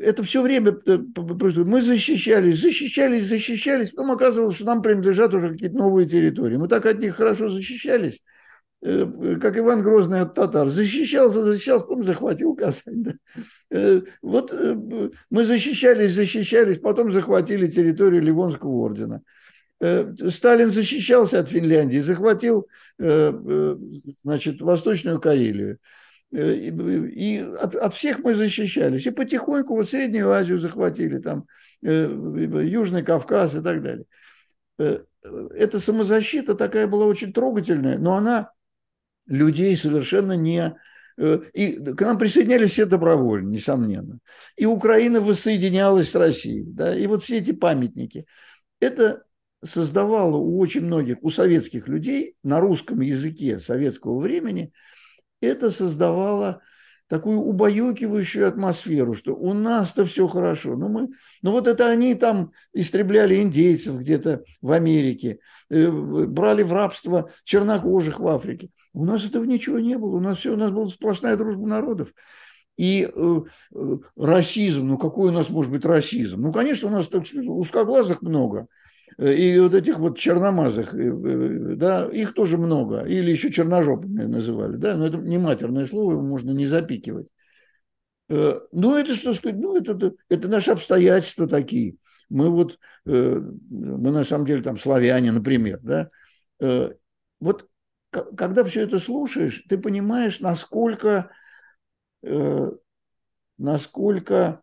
[0.03, 1.67] это все время э, происходит.
[1.67, 6.57] Мы защищались, защищались, защищались, потом оказывалось, что нам принадлежат уже какие-то новые территории.
[6.57, 8.21] Мы так от них хорошо защищались, э,
[8.83, 10.69] как Иван Грозный от татар.
[10.69, 13.05] Защищался, защищался, потом захватил Казань.
[13.71, 14.03] Да.
[14.23, 14.55] Вот
[15.31, 19.23] мы защищались, защищались, потом захватили территорию Ливонского ордена.
[19.81, 25.79] Сталин защищался от Финляндии, захватил значит, Восточную Карелию.
[26.33, 29.07] Э, и от, от всех мы защищались.
[29.07, 31.47] И потихоньку вот Среднюю Азию захватили, там
[31.83, 32.07] э,
[32.65, 34.05] Южный Кавказ и так далее.
[34.79, 35.01] Э,
[35.55, 38.51] эта самозащита такая была очень трогательная, но она
[39.27, 40.77] людей совершенно не...
[41.55, 44.19] И к нам присоединялись все добровольно, несомненно.
[44.57, 46.65] И Украина воссоединялась с Россией.
[46.67, 46.95] Да?
[46.95, 48.27] И вот все эти памятники.
[48.81, 49.25] Это
[49.65, 54.73] создавало у очень многих, у советских людей на русском языке советского времени–
[55.41, 56.63] это создавало
[57.09, 60.77] такую убаюкивающую атмосферу, что у нас-то все хорошо.
[60.77, 61.09] Ну, мы,
[61.41, 65.39] ну вот это они там истребляли индейцев где-то в Америке,
[65.71, 68.71] э, брали в рабство чернокожих в Африке.
[68.97, 70.17] У нас этого ничего не было.
[70.17, 72.13] У нас все, у нас была сплошная дружба народов.
[72.77, 73.41] И э,
[73.75, 76.43] э, расизм, ну какой у нас может быть расизм?
[76.43, 78.67] Ну, конечно, у нас так, узкоглазых много–
[79.19, 83.05] Э, и вот этих вот черномазых, э, э, да, их тоже много.
[83.05, 87.33] Или еще черножопыми называли, да, но это не матерное слово, его можно не запикивать.
[88.29, 91.95] Ну, это что сказать, ну, это, это наши обстоятельства такие.
[92.29, 96.11] Мы вот, мы на самом деле там славяне, например, да.
[97.39, 97.69] Вот
[98.11, 101.31] когда все это слушаешь, ты понимаешь, насколько,
[103.59, 104.63] насколько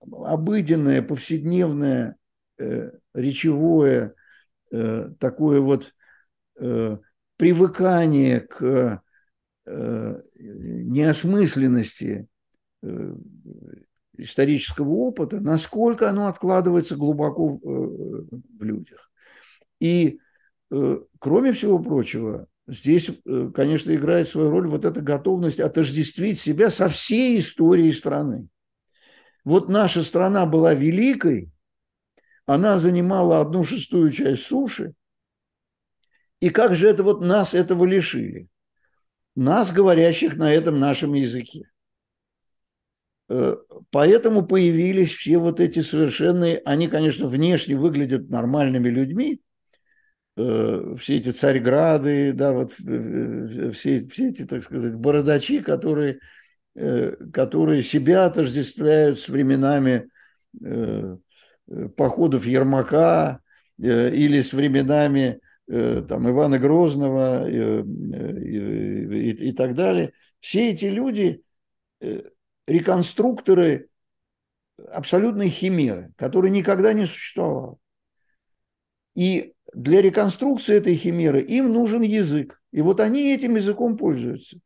[0.00, 2.16] обыденное, повседневное
[2.56, 4.14] Э, речевое
[4.70, 5.92] э, такое вот
[6.60, 6.98] э,
[7.36, 9.02] привыкание к
[10.36, 12.28] неосмысленности
[14.18, 19.10] исторического опыта, насколько оно откладывается глубоко в людях.
[19.80, 20.20] И,
[21.18, 23.10] кроме всего прочего, здесь,
[23.54, 28.48] конечно, играет свою роль вот эта готовность отождествить себя со всей историей страны.
[29.44, 31.50] Вот наша страна была великой,
[32.46, 34.94] она занимала одну шестую часть суши.
[36.40, 38.48] И как же это вот нас этого лишили?
[39.34, 41.70] Нас, говорящих на этом нашем языке.
[43.28, 43.56] Э,
[43.90, 49.40] поэтому появились все вот эти совершенные, они, конечно, внешне выглядят нормальными людьми,
[50.36, 56.18] э, все эти царьграды, да, вот все, все эти, так сказать, бородачи, которые,
[56.74, 60.08] э, которые себя отождествляют с временами
[61.66, 63.40] Э, походов Ермака
[63.82, 70.12] э, или с временами э, там, Ивана Грозного и, и, и так далее.
[70.40, 71.42] Все эти люди
[72.66, 73.88] реконструкторы
[74.92, 77.78] абсолютной химеры, которой никогда не существовало.
[79.14, 82.60] И для реконструкции этой химеры им нужен язык.
[82.72, 84.58] И вот они этим языком пользуются.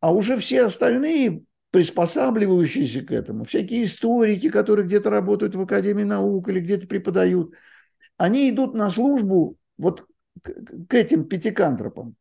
[0.00, 6.48] А уже все остальные приспосабливающиеся к этому, всякие историки, которые где-то работают в Академии наук
[6.48, 7.54] или где-то преподают,
[8.16, 10.06] они идут на службу вот
[10.42, 12.16] к этим пятикантропам,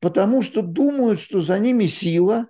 [0.00, 2.48] потому что думают, что за ними сила,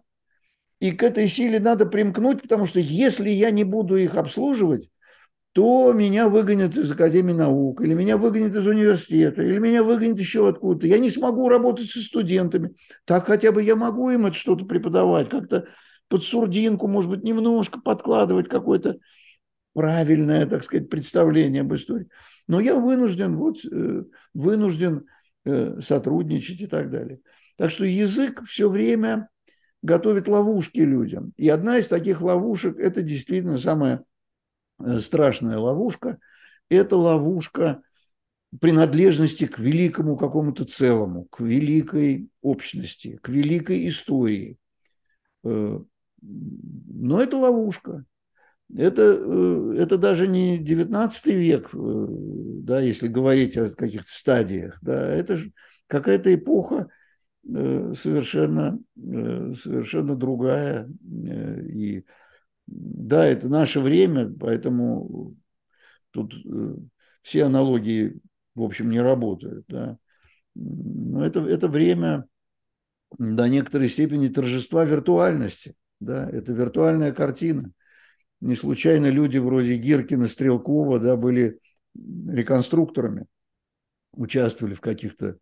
[0.81, 4.91] и к этой силе надо примкнуть, потому что если я не буду их обслуживать,
[5.53, 10.49] то меня выгонят из Академии наук, или меня выгонят из университета, или меня выгонят еще
[10.49, 10.87] откуда-то.
[10.87, 12.75] Я не смогу работать со студентами.
[13.05, 15.67] Так хотя бы я могу им это что-то преподавать, как-то
[16.09, 18.99] под сурдинку, может быть, немножко подкладывать какое-то
[19.75, 22.09] правильное, так сказать, представление об истории.
[22.49, 25.07] Но я вынужден, вот, э, вынужден
[25.45, 27.21] э, сотрудничать и так далее.
[27.57, 29.29] Так что язык все время
[29.83, 31.33] готовит ловушки людям.
[31.37, 34.05] И одна из таких ловушек, это действительно самая
[34.99, 36.19] страшная ловушка,
[36.69, 37.83] это ловушка
[38.61, 44.59] принадлежности к великому какому-то целому, к великой общности, к великой истории.
[45.45, 45.79] Э,
[46.21, 48.05] но это ловушка.
[48.75, 54.79] Это, э, это даже не 19 век, э, да, если говорить о каких-то стадиях.
[54.83, 55.53] Да, это же
[55.87, 56.89] какая-то эпоха
[57.45, 60.89] совершенно, совершенно другая.
[61.11, 62.05] И
[62.75, 65.35] да, это наше время, поэтому
[66.11, 66.35] тут
[67.23, 68.21] все аналогии
[68.55, 69.65] в общем, не работают.
[69.69, 69.99] Да.
[70.55, 72.27] Но это, это время
[73.19, 75.75] до некоторой степени торжества виртуальности.
[76.01, 77.71] Да, это виртуальная картина.
[78.41, 81.61] Не случайно люди вроде Гиркина, Стрелкова да, были
[81.95, 83.27] реконструкторами,
[84.13, 85.39] участвовали в каких-то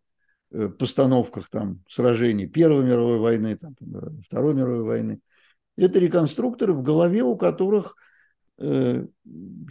[0.51, 3.75] э, постановках там, сражений Первой мировой войны, там,
[4.23, 5.19] Второй мировой войны.
[5.77, 7.95] Это реконструкторы, в голове у которых–
[8.63, 9.07] Э,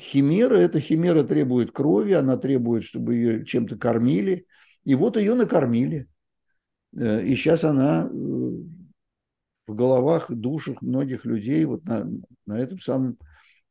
[0.01, 4.47] химера, эта химера требует крови, она требует, чтобы ее чем-то кормили.
[4.85, 6.09] И вот ее накормили.
[6.99, 12.11] Э, и сейчас она э, в головах, душах многих людей вот на,
[12.47, 13.17] на этом самом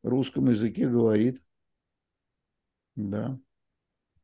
[0.04, 1.44] русском языке говорит.
[2.96, 3.38] Да.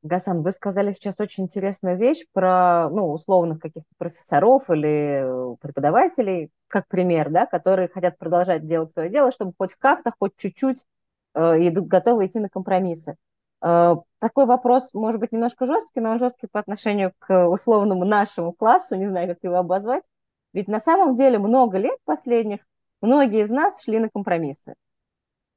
[0.06, 6.88] Гасан, вы сказали сейчас очень интересную вещь про, ну, условных каких-то профессоров или преподавателей, как
[6.88, 10.86] пример, да, которые хотят продолжать делать свое дело, чтобы хоть как-то, хоть чуть-чуть
[11.34, 13.16] э, готовы идти на компромиссы.
[13.64, 18.54] Э, такой вопрос может быть немножко жесткий, но он жесткий по отношению к условному нашему
[18.54, 20.04] классу, не знаю, как его обозвать.
[20.54, 22.60] Ведь на самом деле много лет последних
[23.02, 24.76] многие из нас шли на компромиссы.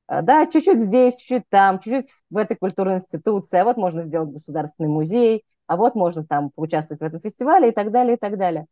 [0.09, 4.31] А, да, чуть-чуть здесь, чуть-чуть там, чуть-чуть в этой культурной институции, а вот можно сделать
[4.31, 8.39] государственный музей, а вот можно там поучаствовать в этом фестивале и так далее, и так
[8.39, 8.67] далее.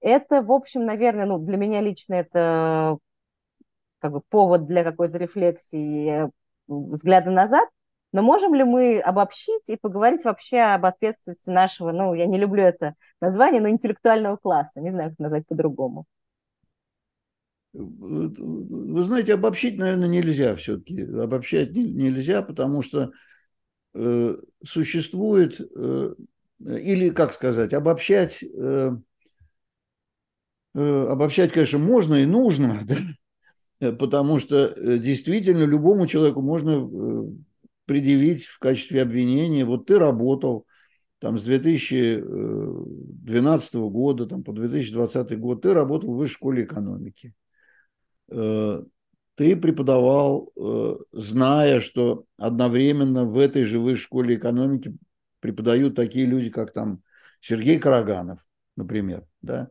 [0.00, 2.98] Это, в общем, наверное, ну, для меня лично это
[4.00, 6.28] как бы повод для какой-то рефлексии,
[6.66, 7.68] взгляда назад,
[8.12, 12.64] но можем ли мы обобщить и поговорить вообще об ответственности нашего, ну, я не люблю
[12.64, 16.04] это название, но интеллектуального класса, не знаю, как назвать по-другому.
[17.72, 21.02] Вы знаете, обобщить, наверное, нельзя все-таки.
[21.02, 23.12] Обобщать нельзя, потому что
[23.94, 26.14] э, существует, э,
[26.60, 28.90] или, как сказать, обобщать, э,
[30.74, 32.80] э, обобщать, конечно, можно и нужно,
[33.80, 33.92] да?
[33.92, 37.22] потому что э, действительно любому человеку можно э,
[37.86, 40.66] предъявить в качестве обвинения, вот ты работал
[41.20, 47.32] там с 2012 года там, по 2020 год, ты работал в высшей школе экономики
[49.34, 54.94] ты преподавал, э, зная, что одновременно в этой же высшей школе экономики
[55.40, 57.02] преподают такие люди, как там
[57.40, 58.40] Сергей Караганов,
[58.76, 59.70] например, да,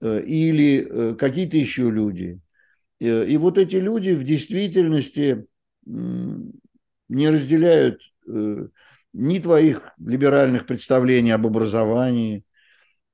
[0.00, 2.40] э, или какие-то еще люди.
[2.98, 5.46] И вот эти люди в действительности
[5.86, 12.44] не разделяют ни твоих либеральных представлений об образовании,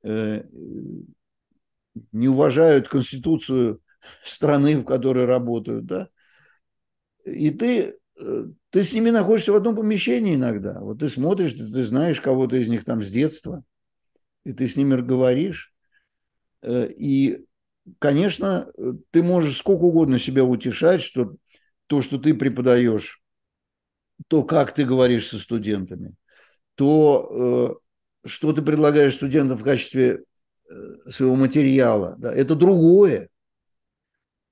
[0.03, 3.81] не уважают Конституцию
[4.25, 6.09] страны, в которой работают, да,
[7.27, 10.81] и ты, э, ты с ними находишься в одном помещении иногда.
[10.81, 13.65] Вот ты смотришь, ты, ты знаешь кого-то из них там с детства,
[14.45, 15.75] и ты с ними говоришь.
[16.63, 17.45] Э, и,
[17.99, 18.71] конечно,
[19.11, 21.35] ты можешь сколько угодно себя утешать, что
[21.89, 23.23] то, что ты преподаешь,
[24.29, 26.15] то, как ты говоришь со студентами,
[26.77, 27.81] то,
[28.25, 30.23] э, что ты предлагаешь студентам в качестве
[31.09, 33.29] своего материала, да, это другое.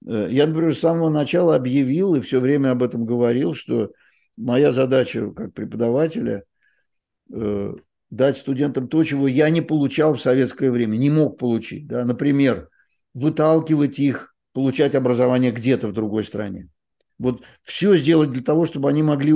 [0.07, 3.93] Э, я, например, с самого начала объявил и все время об этом говорил, что
[4.37, 6.45] моя задача как преподавателя
[7.33, 7.75] э,
[8.11, 11.87] дать студентам то, чего я не получал в советское время, не мог получить.
[11.87, 12.05] Да?
[12.05, 12.69] Например,
[13.13, 16.69] выталкивать их, получать образование где-то в другой стране.
[17.19, 19.35] Вот все сделать для того, чтобы они могли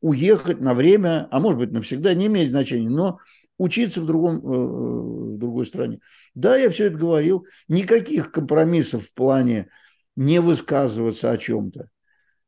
[0.00, 3.18] уехать на время, а может быть навсегда, не имеет значения, но
[3.58, 6.00] учиться в, другом, э, в другой стране.
[6.34, 7.46] Да, я все это говорил.
[7.66, 9.68] Никаких компромиссов в плане
[10.18, 11.88] не высказываться о чем-то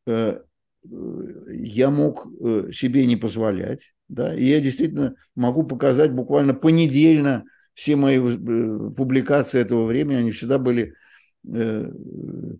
[0.06, 0.40] э,
[0.82, 3.94] я мог э, себе не позволять.
[4.08, 4.34] Да?
[4.34, 7.44] И я действительно могу показать буквально понедельно
[7.74, 10.94] все мои э, публикации этого времени, они всегда были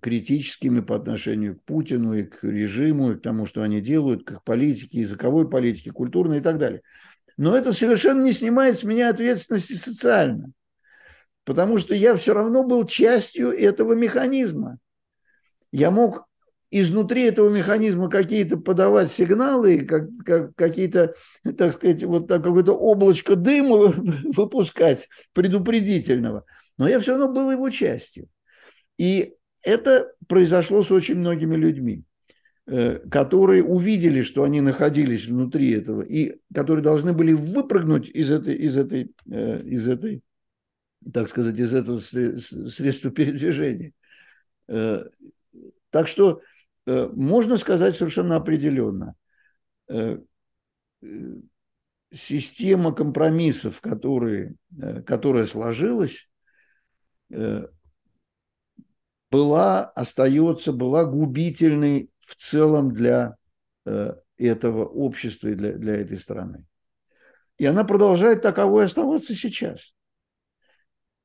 [0.01, 4.33] критическими по отношению к Путину и к режиму, и к тому, что они делают, к
[4.33, 6.81] их политике, языковой политике, культурной и так далее.
[7.37, 10.51] Но это совершенно не снимает с меня ответственности социально,
[11.45, 14.79] потому что я все равно был частью этого механизма
[15.73, 16.27] я мог
[16.71, 21.15] изнутри этого механизма какие-то подавать сигналы, как, как, какие-то,
[21.59, 23.93] так сказать, вот так, какое-то облачко дыма
[24.37, 26.45] выпускать предупредительного.
[26.79, 28.29] Но я все равно был его частью.
[28.99, 32.05] И это произошло с очень многими людьми.
[33.11, 38.77] которые увидели, что они находились внутри этого, и которые должны были выпрыгнуть из этой, из
[38.77, 40.23] этой, из этой
[41.13, 43.93] так сказать, из этого средства передвижения.
[45.91, 46.41] Так что
[46.87, 49.15] можно сказать совершенно определенно,
[52.13, 54.55] система компромиссов, которые,
[55.07, 56.29] которая сложилась,
[59.31, 63.37] была, остается, была губительной в целом для
[63.87, 66.67] э, этого общества и для, для этой страны.
[67.59, 69.95] И она продолжает таковой оставаться сейчас.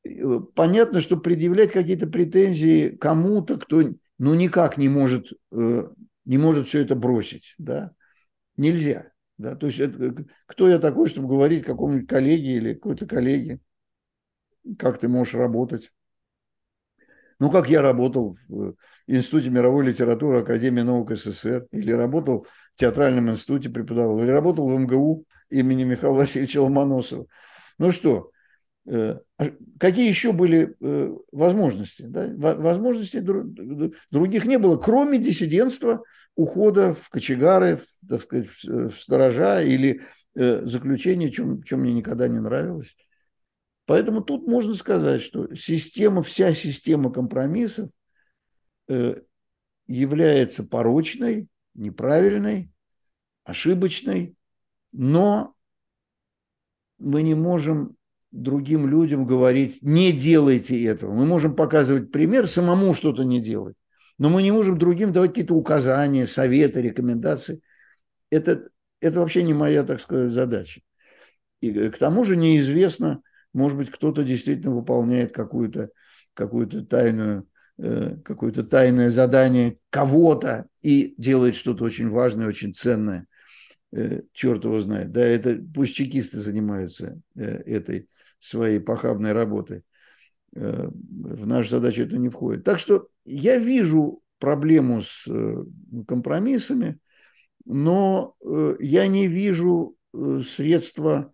[0.03, 3.81] Э, понятно, что предъявлять какие-то претензии кому-то, кто
[4.17, 5.87] ну никак не может, э,
[6.25, 7.93] не может все это бросить, да,
[8.57, 9.11] нельзя.
[9.37, 9.55] Да?
[9.55, 13.59] То есть это, кто я такой, чтобы говорить какому-нибудь коллеге или какой-то коллеге,
[14.77, 15.91] как ты можешь работать.
[17.39, 18.73] Ну, как я работал в э,
[19.07, 24.79] Институте мировой литературы Академии наук СССР, или работал в Театральном институте, преподавал, или работал в
[24.79, 27.25] МГУ имени Михаила Васильевича Ломоносова.
[27.77, 28.34] Ну что, э,
[29.79, 32.03] какие еще были э, возможности?
[32.03, 32.29] Да?
[32.35, 33.21] Возможностей
[34.11, 36.03] других не было, кроме диссидентства,
[36.35, 40.01] ухода в кочегары, в, так сказать, в сторожа или
[40.35, 42.95] заключения, чем, чем мне никогда не нравилось.
[43.85, 47.89] Поэтому тут можно сказать, что система, вся система компромиссов
[48.87, 49.21] э,
[49.87, 52.71] является порочной, неправильной,
[53.43, 54.35] ошибочной,
[54.91, 55.53] но
[56.97, 57.95] мы не можем
[58.35, 61.13] другим людям говорить, не делайте этого.
[61.13, 63.75] Мы можем показывать пример, самому что-то не делать.
[64.17, 67.61] Но мы не можем другим давать какие-то указания, советы, рекомендации.
[68.29, 68.67] Это,
[68.99, 70.81] это вообще не моя, так сказать, задача.
[71.61, 73.21] И к тому же неизвестно,
[73.53, 75.89] может быть, кто-то действительно выполняет какую-то
[76.33, 83.25] какую тайную э, какое-то тайное задание кого-то и делает что-то очень важное, очень ценное.
[83.93, 85.11] Э, черт его знает.
[85.11, 88.09] Да, это пусть чекисты занимаются э, этой
[88.39, 89.83] своей похабной работой.
[90.51, 92.63] В нашу задачу это не входит.
[92.63, 95.27] Так что я вижу проблему с
[96.07, 96.99] компромиссами,
[97.65, 98.35] но
[98.79, 99.97] я не вижу
[100.45, 101.31] средства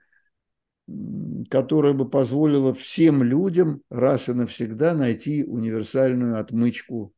[1.50, 7.14] которая бы позволила всем людям раз и навсегда найти универсальную отмычку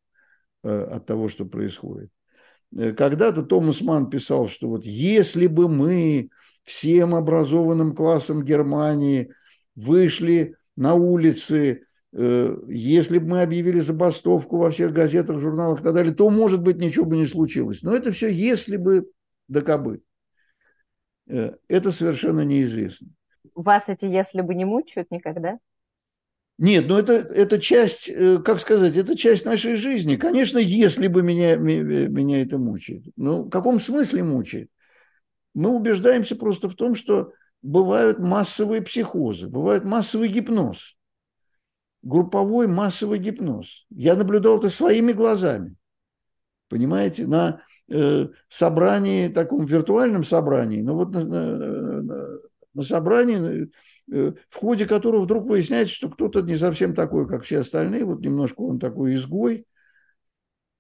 [0.64, 2.10] э, от того, что происходит.
[2.76, 6.30] Э, когда-то Томас Ман писал, что вот если бы мы
[6.64, 9.32] всем образованным классом Германии
[9.76, 15.94] вышли на улицы, э, если бы мы объявили забастовку во всех газетах, журналах и так
[15.94, 17.84] далее, то, может быть, ничего бы не случилось.
[17.84, 19.10] Но это все если бы
[19.48, 20.02] да кабы.
[21.26, 23.10] Это совершенно неизвестно
[23.56, 25.60] вас эти «если бы» не мучают никогда?
[26.60, 30.18] Нет, ну это, это часть, э, как сказать, это часть нашей жизни.
[30.18, 33.04] Конечно, если бы меня, меня это мучает.
[33.16, 34.70] Но в каком смысле мучает?
[35.56, 37.34] Мы убеждаемся просто в том, что
[37.64, 40.98] бывают массовые психозы, бывает массовый гипноз,
[42.04, 43.88] групповой массовый гипноз.
[43.90, 45.76] Я наблюдал это своими глазами.
[46.70, 52.40] Понимаете, на э, собрании, таком виртуальном собрании, ну вот на, на,
[52.74, 53.72] на собрании,
[54.12, 58.22] э, в ходе которого вдруг выясняется, что кто-то не совсем такой, как все остальные, вот
[58.22, 59.66] немножко он такой изгой,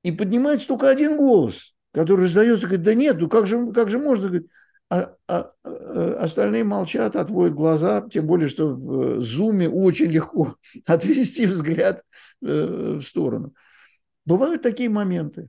[0.03, 3.99] и поднимается только один голос, который раздается, говорит, да нет, ну как же, как же
[3.99, 4.49] можно, говорит,
[4.93, 11.45] а, а, а остальные молчат, отводят глаза, тем более, что в зуме очень легко отвести
[11.47, 12.03] взгляд
[12.43, 13.53] э, в сторону.
[14.25, 15.47] Бывают такие моменты.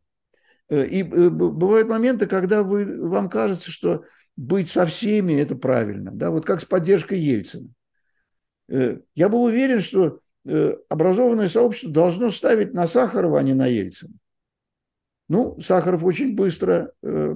[0.71, 4.05] Э, и бывают моменты, когда вы, вам кажется, что
[4.37, 6.11] быть со всеми– это правильно.
[6.11, 6.31] Да?
[6.31, 7.69] Вот как с поддержкой Ельцина.
[8.69, 13.67] Э, я был уверен, что э, образованное сообщество должно ставить на Сахарова, а не на
[13.67, 14.15] Ельцина.
[15.29, 17.35] Ну, Сахаров очень быстро, э,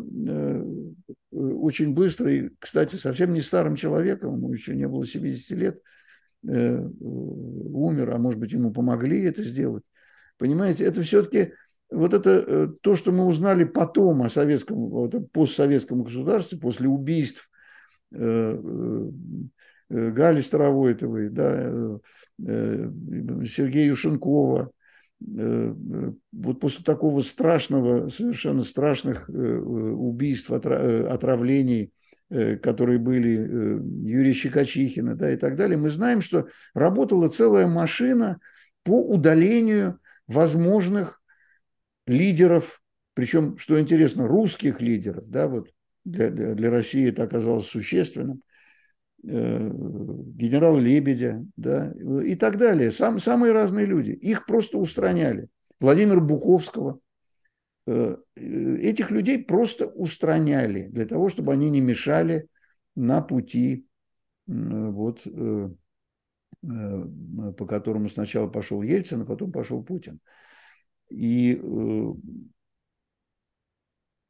[1.31, 5.81] очень быстро, и, кстати, совсем не старым человеком, ему еще не было 70 лет,
[6.43, 9.83] умер, а может быть, ему помогли это сделать.
[10.39, 11.53] Понимаете, это все-таки
[11.91, 17.51] вот это э, то, что мы узнали потом о советском, вот, постсоветском государстве, после убийств
[18.13, 21.99] э, э, Гали Старовойтовой, да,
[22.39, 24.71] Сергея Юшенкова,
[25.21, 31.93] вот после такого страшного, совершенно страшных убийств, отравлений,
[32.63, 33.31] которые были
[34.09, 38.39] Юрия Щекочихина да, и так далее, мы знаем, что работала целая машина
[38.85, 41.21] по удалению возможных
[42.07, 42.81] лидеров,
[43.15, 45.69] причем, что интересно, русских лидеров, да, вот
[46.05, 48.43] для, для, для России это оказалось существенным,
[49.25, 51.93] э, генерал Лебедя, да,
[52.25, 52.93] и так далее.
[52.93, 54.13] Сам, самые разные люди.
[54.13, 55.49] Их просто устраняли.
[55.81, 57.01] Владимира Буковского,
[57.87, 62.49] этих людей просто устраняли для того, чтобы они не мешали
[62.95, 63.87] на пути
[64.47, 65.27] вот,
[66.61, 70.21] по которому сначала пошел Ельцин, а потом пошел Путин.
[71.09, 71.59] И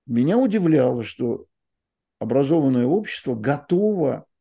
[0.07, 1.47] меня удивляло, что
[2.19, 4.38] образованное общество готово э,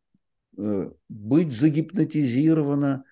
[0.57, 3.03] быть загипнотизировано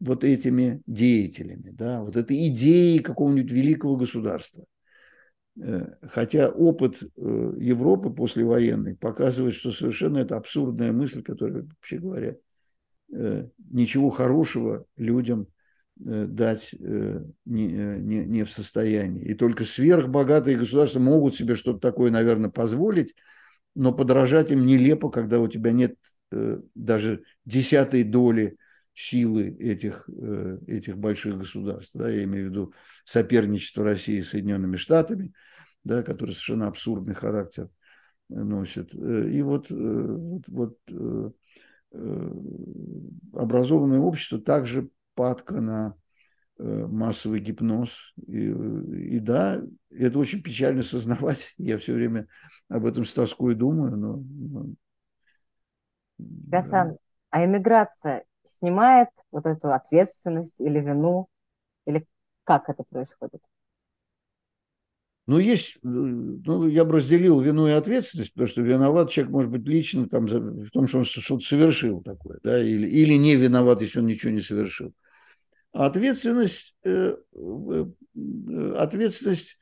[0.00, 4.64] вот этими деятелями, да, вот этой идеей какого-нибудь великого государства.
[5.60, 7.06] Э, хотя опыт э,
[7.58, 12.36] Европы послевоенной показывает, что совершенно это абсурдная мысль, которая, вообще говоря,
[13.08, 15.46] ничего хорошего людям
[16.04, 19.24] Э, дать э, не, э, не, не в состоянии.
[19.24, 23.14] И только сверхбогатые государства могут себе что-то такое, наверное, позволить,
[23.74, 25.96] но подражать им нелепо, когда у тебя нет
[26.74, 28.56] даже десятой доли
[28.92, 30.08] силы этих,
[30.66, 31.92] этих больших государств.
[31.94, 32.74] Да, я имею в виду
[33.04, 35.32] соперничество России с Соединенными Штатами,
[35.84, 37.68] да, который совершенно абсурдный характер
[38.28, 38.94] носит.
[38.94, 40.78] И вот, вот, вот
[43.32, 45.94] образованное общество также падка на
[46.58, 48.14] э, массовый гипноз.
[48.28, 48.48] И,
[49.16, 51.54] и да, это очень печально сознавать.
[51.58, 52.28] Я все время
[52.68, 53.96] об этом с тоской думаю.
[53.96, 54.66] Но, но,
[56.18, 56.98] Гасан,
[57.30, 61.28] а эмиграция снимает вот эту ответственность или вину?
[61.86, 62.06] Или
[62.44, 63.40] как это происходит?
[65.26, 69.66] Ну, есть, ну, я бы разделил вину и ответственность, потому что виноват человек может быть
[69.66, 73.98] лично там, в том, что он что-то совершил такое, да, или, или не виноват, если
[73.98, 74.94] он ничего не совершил.
[75.72, 77.84] Ответственность, э, э,
[78.76, 79.58] ответственность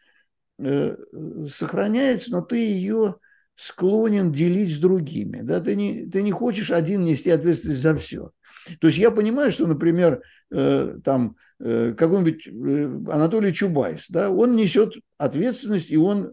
[0.59, 0.97] э,
[1.49, 3.17] сохраняется, но ты ее
[3.57, 5.41] склонен делить с другими.
[5.43, 5.61] Да?
[5.61, 8.31] Ты, не, ты не хочешь один нести ответственность за все.
[8.81, 12.49] То есть я понимаю, что, например, там какой-нибудь
[13.13, 16.33] Анатолий Чубайс, да, он несет ответственность, и он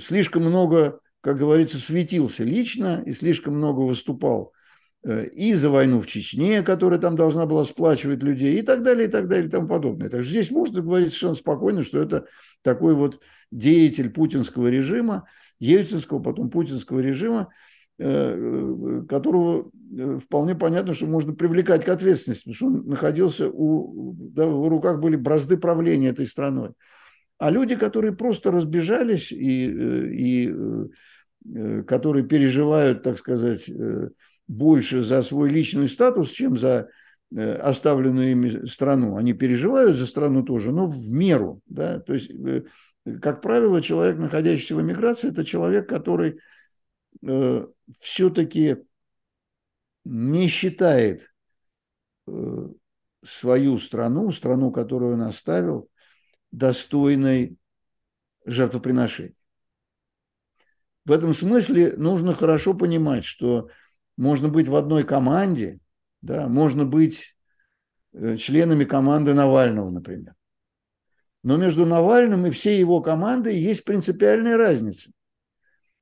[0.00, 4.65] слишком много, как говорится, светился лично и слишком много выступал Э,
[5.06, 9.10] и за войну в Чечне, которая там должна была сплачивать людей, и так далее, и
[9.10, 10.10] так далее, и тому подобное.
[10.10, 12.26] Так что здесь можно говорить совершенно спокойно, что это
[12.62, 13.20] такой вот
[13.52, 15.28] деятель путинского режима,
[15.60, 17.50] ельцинского, потом путинского режима,
[17.98, 24.12] э, которого э, вполне понятно, что можно привлекать к ответственности, потому что он находился у,
[24.18, 26.70] да, в руках были бразды правления этой страной.
[27.38, 30.54] А люди, которые просто разбежались и, и
[31.86, 33.70] которые переживают, так сказать,
[34.48, 36.88] больше за свой личный статус, чем за
[37.34, 39.16] э, оставленную ими страну.
[39.16, 41.60] Они переживают за страну тоже, но в меру.
[41.66, 42.00] Да?
[42.00, 42.64] То есть, э,
[43.20, 46.38] как правило, человек, находящийся в эмиграции, это человек, который
[47.26, 47.66] э,
[47.98, 48.76] все-таки
[50.04, 51.32] не считает
[52.26, 52.68] э,
[53.24, 55.90] свою страну, страну, которую он оставил,
[56.52, 57.56] достойной
[58.44, 59.34] жертвоприношения.
[61.04, 63.68] В этом смысле нужно хорошо понимать, что
[64.16, 65.78] можно быть в одной команде,
[66.22, 67.36] да, можно быть
[68.12, 70.34] э, членами команды Навального, например.
[71.42, 75.12] Но между Навальным и всей его командой есть принципиальная разница.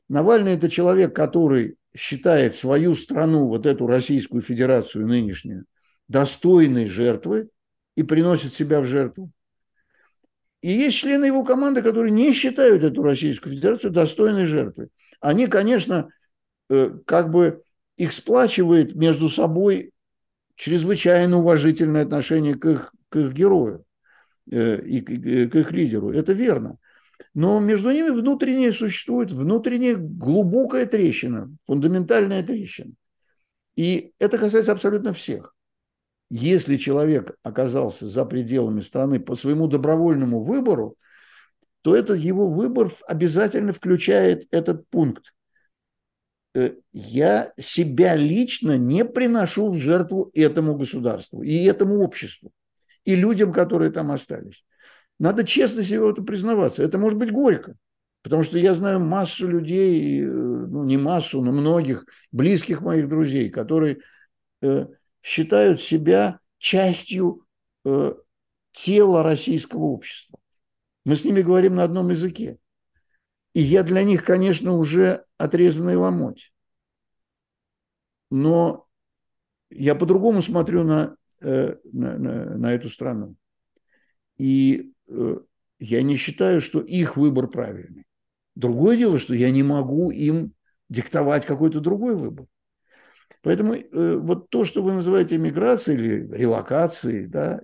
[0.08, 5.66] Навальный– это человек, который считает свою страну, вот эту Российскую Федерацию нынешнюю,
[6.08, 7.48] достойной жертвы
[7.96, 9.30] и приносит себя в жертву.
[10.60, 14.88] И есть члены его команды, которые не считают эту Российскую Федерацию достойной жертвы.
[15.20, 16.08] Они, конечно,
[16.70, 17.63] э, как бы
[17.96, 19.92] их сплачивает между собой
[20.56, 23.84] чрезвычайно уважительное отношение к их, к их герою
[24.50, 26.10] э, и к, их лидеру.
[26.10, 26.78] Это верно.
[27.32, 32.92] Но между ними внутренне существует внутренняя глубокая трещина, фундаментальная трещина.
[33.76, 35.54] И это касается абсолютно всех.
[36.30, 40.96] Если человек оказался за пределами страны по своему добровольному выбору,
[41.82, 45.34] то этот его выбор обязательно включает этот пункт.
[46.54, 52.52] Э, я себя лично не приношу в жертву этому государству и этому обществу,
[53.04, 54.64] и людям, которые там остались.
[55.18, 56.82] Надо честно себе в это признаваться.
[56.82, 57.76] Это может быть горько,
[58.22, 63.50] потому что я знаю массу людей, э, ну не массу, но многих близких моих друзей,
[63.50, 63.98] которые
[64.62, 64.86] э,
[65.22, 67.40] считают себя частью
[68.72, 70.38] тела российского общества.
[71.04, 72.56] Мы с ними говорим на одном языке.
[73.54, 76.52] И я для них, конечно, уже отрезанный ломоть.
[78.30, 78.86] Но
[79.70, 83.36] я по-другому смотрю на, э, на, на, на эту страну.
[84.36, 85.38] И э,
[85.78, 88.04] я не считаю, что их выбор правильный.
[88.56, 90.52] Другое дело, что я не могу им
[90.88, 92.46] диктовать какой-то другой выбор.
[93.40, 97.60] Поэтому э, вот то, что вы называете миграцией или релокацией, да,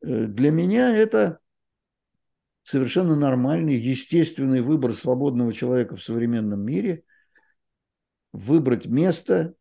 [0.00, 1.40] для меня это
[2.64, 7.04] совершенно нормальный, естественный выбор свободного человека в современном мире
[8.32, 9.54] выбрать место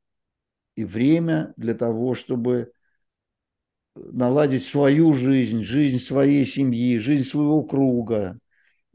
[0.76, 2.72] и время для того, чтобы
[3.95, 8.39] наладить свою жизнь, жизнь своей семьи, жизнь своего круга,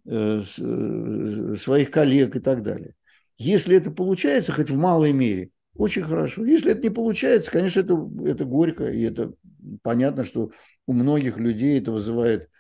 [0.07, 2.95] э, э, своих коллег и так далее.
[3.37, 6.45] Если это получается, хоть в малой мере, очень хорошо.
[6.45, 9.35] Если это не получается, конечно, это, это горько, и это
[9.83, 10.51] понятно, что
[10.87, 12.51] у многих людей это вызывает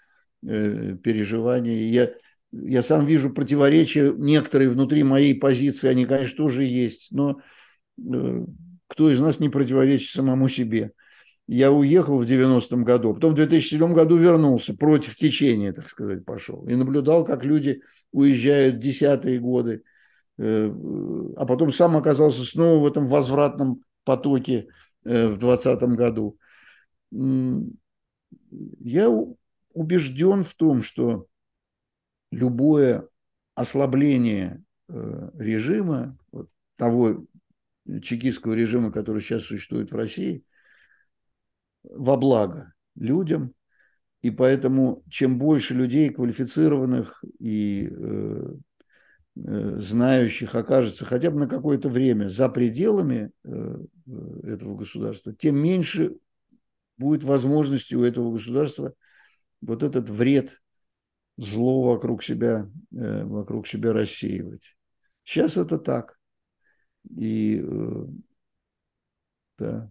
[0.42, 1.88] переживания.
[1.88, 2.12] Я,
[2.52, 7.40] я сам вижу противоречия некоторые внутри моей позиции, они, конечно, тоже есть, но
[7.98, 8.44] э,
[8.86, 10.92] кто из нас не противоречит самому себе?
[11.46, 16.66] Я уехал в 90-м году, потом в 2007 году вернулся, против течения, так сказать, пошел.
[16.68, 17.80] И наблюдал, как люди
[18.12, 19.82] уезжают десятые годы,
[20.38, 20.72] Э,
[21.36, 24.68] а потом сам оказался снова в этом возвратном потоке
[25.04, 26.38] э, в 2020 году.
[28.80, 29.10] Я
[29.78, 31.26] убежден в том, что
[32.30, 33.08] любое
[33.54, 36.18] ослабление э, режима,
[36.76, 37.24] того
[38.02, 40.44] чекистского режима, который сейчас существует в России,
[41.82, 43.54] во благо людям.
[44.20, 47.88] И поэтому чем больше людей квалифицированных и
[49.46, 53.84] Э, знающих окажется хотя бы на какое-то время за пределами э,
[54.42, 56.16] этого государства, тем меньше
[56.96, 58.94] будет возможности у этого государства
[59.60, 60.60] вот этот вред,
[61.36, 64.76] зло вокруг себя, э, вокруг себя рассеивать.
[65.24, 66.18] Сейчас это так.
[67.16, 67.64] И
[69.58, 69.90] да,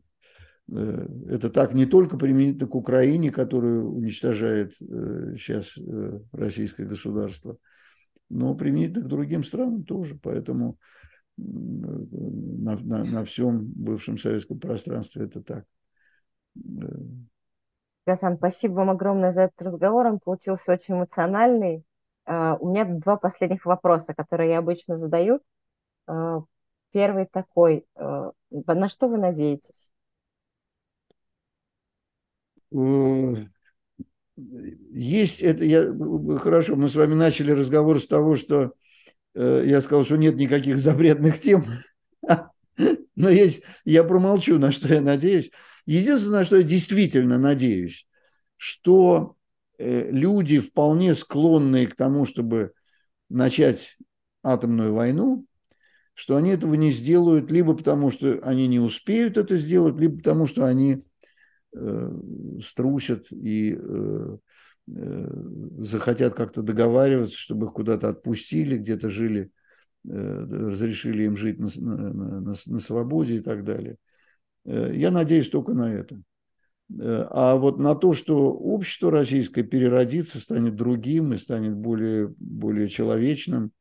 [0.67, 5.77] это так не только применительно к Украине, которую уничтожает сейчас
[6.31, 7.57] российское государство,
[8.29, 10.19] но применительно к другим странам тоже.
[10.21, 10.77] Поэтому
[11.37, 15.65] на, на, на всем бывшем советском пространстве это так.
[18.07, 20.07] Гасан, спасибо вам огромное за этот разговор.
[20.07, 21.83] Он получился очень эмоциональный.
[22.25, 25.41] А, у меня два последних вопроса, которые я обычно задаю.
[26.07, 26.43] А,
[26.93, 27.85] первый такой.
[27.95, 29.91] А, на что вы надеетесь?
[34.91, 35.87] есть это, я,
[36.37, 38.73] хорошо, мы с вами начали разговор с того, что
[39.33, 41.63] э, я сказал, что нет никаких запретных тем,
[43.15, 45.51] но есть, я промолчу, на что я надеюсь.
[45.85, 48.07] Единственное, на что я действительно надеюсь,
[48.55, 49.35] что
[49.77, 52.73] э, люди, вполне склонные к тому, чтобы
[53.29, 53.97] начать
[54.43, 55.45] атомную войну,
[56.13, 60.47] что они этого не сделают либо потому, что они не успеют это сделать, либо потому,
[60.47, 60.99] что они
[61.79, 62.11] Э,
[62.63, 64.37] струсят и э,
[64.95, 65.27] э,
[65.79, 69.51] захотят как-то договариваться, чтобы их куда-то отпустили, где-то жили,
[70.05, 73.97] разрешили им жить на, на, на, на свободе и так далее.
[74.65, 76.21] Я надеюсь только на это.
[76.99, 83.71] А вот на то, что общество российское переродится, станет другим и станет более, более человечным,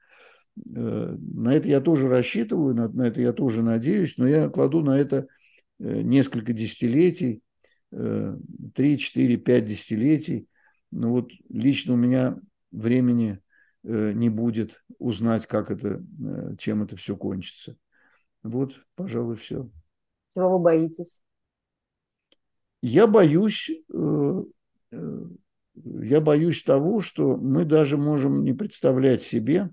[0.56, 4.98] на это я тоже рассчитываю, на, на это я тоже надеюсь, но я кладу на
[4.98, 5.26] это
[5.78, 7.42] несколько десятилетий,
[7.90, 10.48] 3, 4, 5 десятилетий.
[10.90, 12.38] Но вот лично у меня
[12.70, 13.38] времени э,
[13.86, 17.76] не будет узнать, как это, э, чем это все кончится.
[18.42, 19.68] Вот, пожалуй, все.
[20.34, 21.22] Чего вы боитесь?
[22.82, 24.42] Я боюсь, э,
[24.90, 29.70] я боюсь того, что мы даже можем не представлять себе,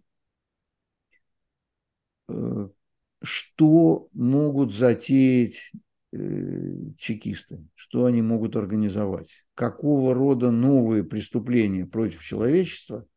[3.21, 5.71] что могут затеять
[6.15, 13.07] Э, чекисты, что они могут организовать, какого рода новые преступления против человечества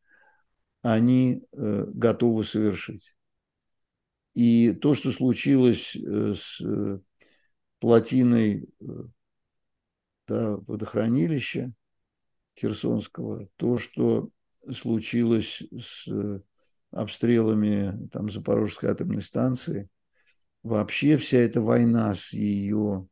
[0.93, 3.15] они э, готовы совершить.
[4.35, 6.63] И то, что случилось э, с
[7.79, 8.69] плотиной
[10.27, 11.73] да, водохранилища
[12.59, 14.31] Херсонского, то, что
[14.73, 16.09] случилось с
[16.91, 19.89] обстрелами там, Запорожской атомной станции–
[20.67, 23.09] вообще вся эта война с ее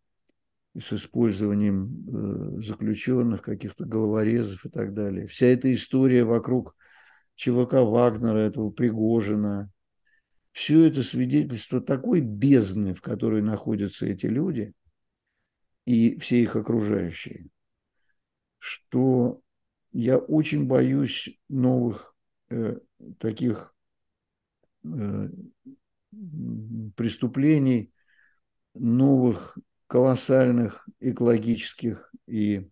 [0.77, 5.29] с использованием э, заключенных, каких-то головорезов и так далее.
[5.29, 6.75] Вся эта история вокруг
[7.37, 9.71] ЧВК Вагнера, этого Пригожина,
[10.53, 14.73] все это свидетельство такой бездны, в которой находятся эти люди
[15.85, 17.49] и все их окружающие,
[18.59, 19.43] что
[19.93, 22.15] я очень боюсь новых
[22.51, 22.79] э,
[23.19, 23.75] таких
[24.85, 25.29] э,
[26.97, 27.93] преступлений,
[28.75, 32.71] новых колоссальных экологических и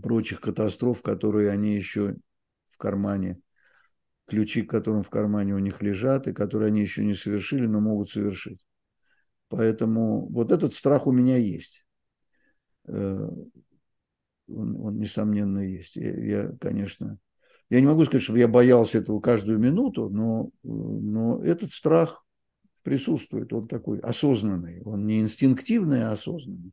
[0.00, 2.16] прочих катастроф, которые они еще
[2.66, 3.40] в кармане,
[4.26, 7.80] ключи к которым в кармане у них лежат, и которые они еще не совершили, но
[7.80, 8.64] могут совершить.
[9.48, 11.84] Поэтому вот этот страх у меня есть.
[12.86, 13.28] Э,
[14.48, 15.96] он, он несомненно, есть.
[15.96, 17.18] Я, я, конечно,
[17.70, 22.24] Я не могу сказать, чтобы я боялся этого каждую минуту, но, но этот страх
[22.82, 23.52] присутствует.
[23.52, 24.82] Он такой осознанный.
[24.82, 26.72] Он не инстинктивный, а осознанный.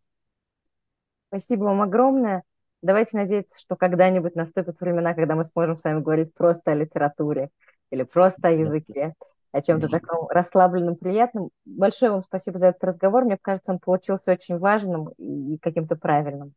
[1.29, 2.43] Спасибо вам огромное.
[2.81, 7.49] Давайте надеяться, что когда-нибудь наступят времена, когда мы сможем с вами говорить просто о литературе
[7.91, 9.15] или просто о языке,
[9.51, 11.49] о чем-то таком расслабленном, приятном.
[11.65, 13.25] Большое вам спасибо за этот разговор.
[13.25, 16.53] Мне кажется, он получился очень важным и каким-то правильным.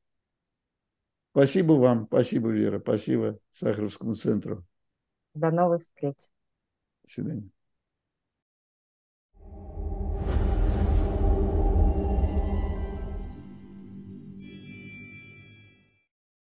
[1.32, 4.64] Спасибо вам, спасибо, Вера, спасибо Сахаровскому центру.
[5.34, 6.16] До новых встреч.
[7.04, 7.50] До свидания.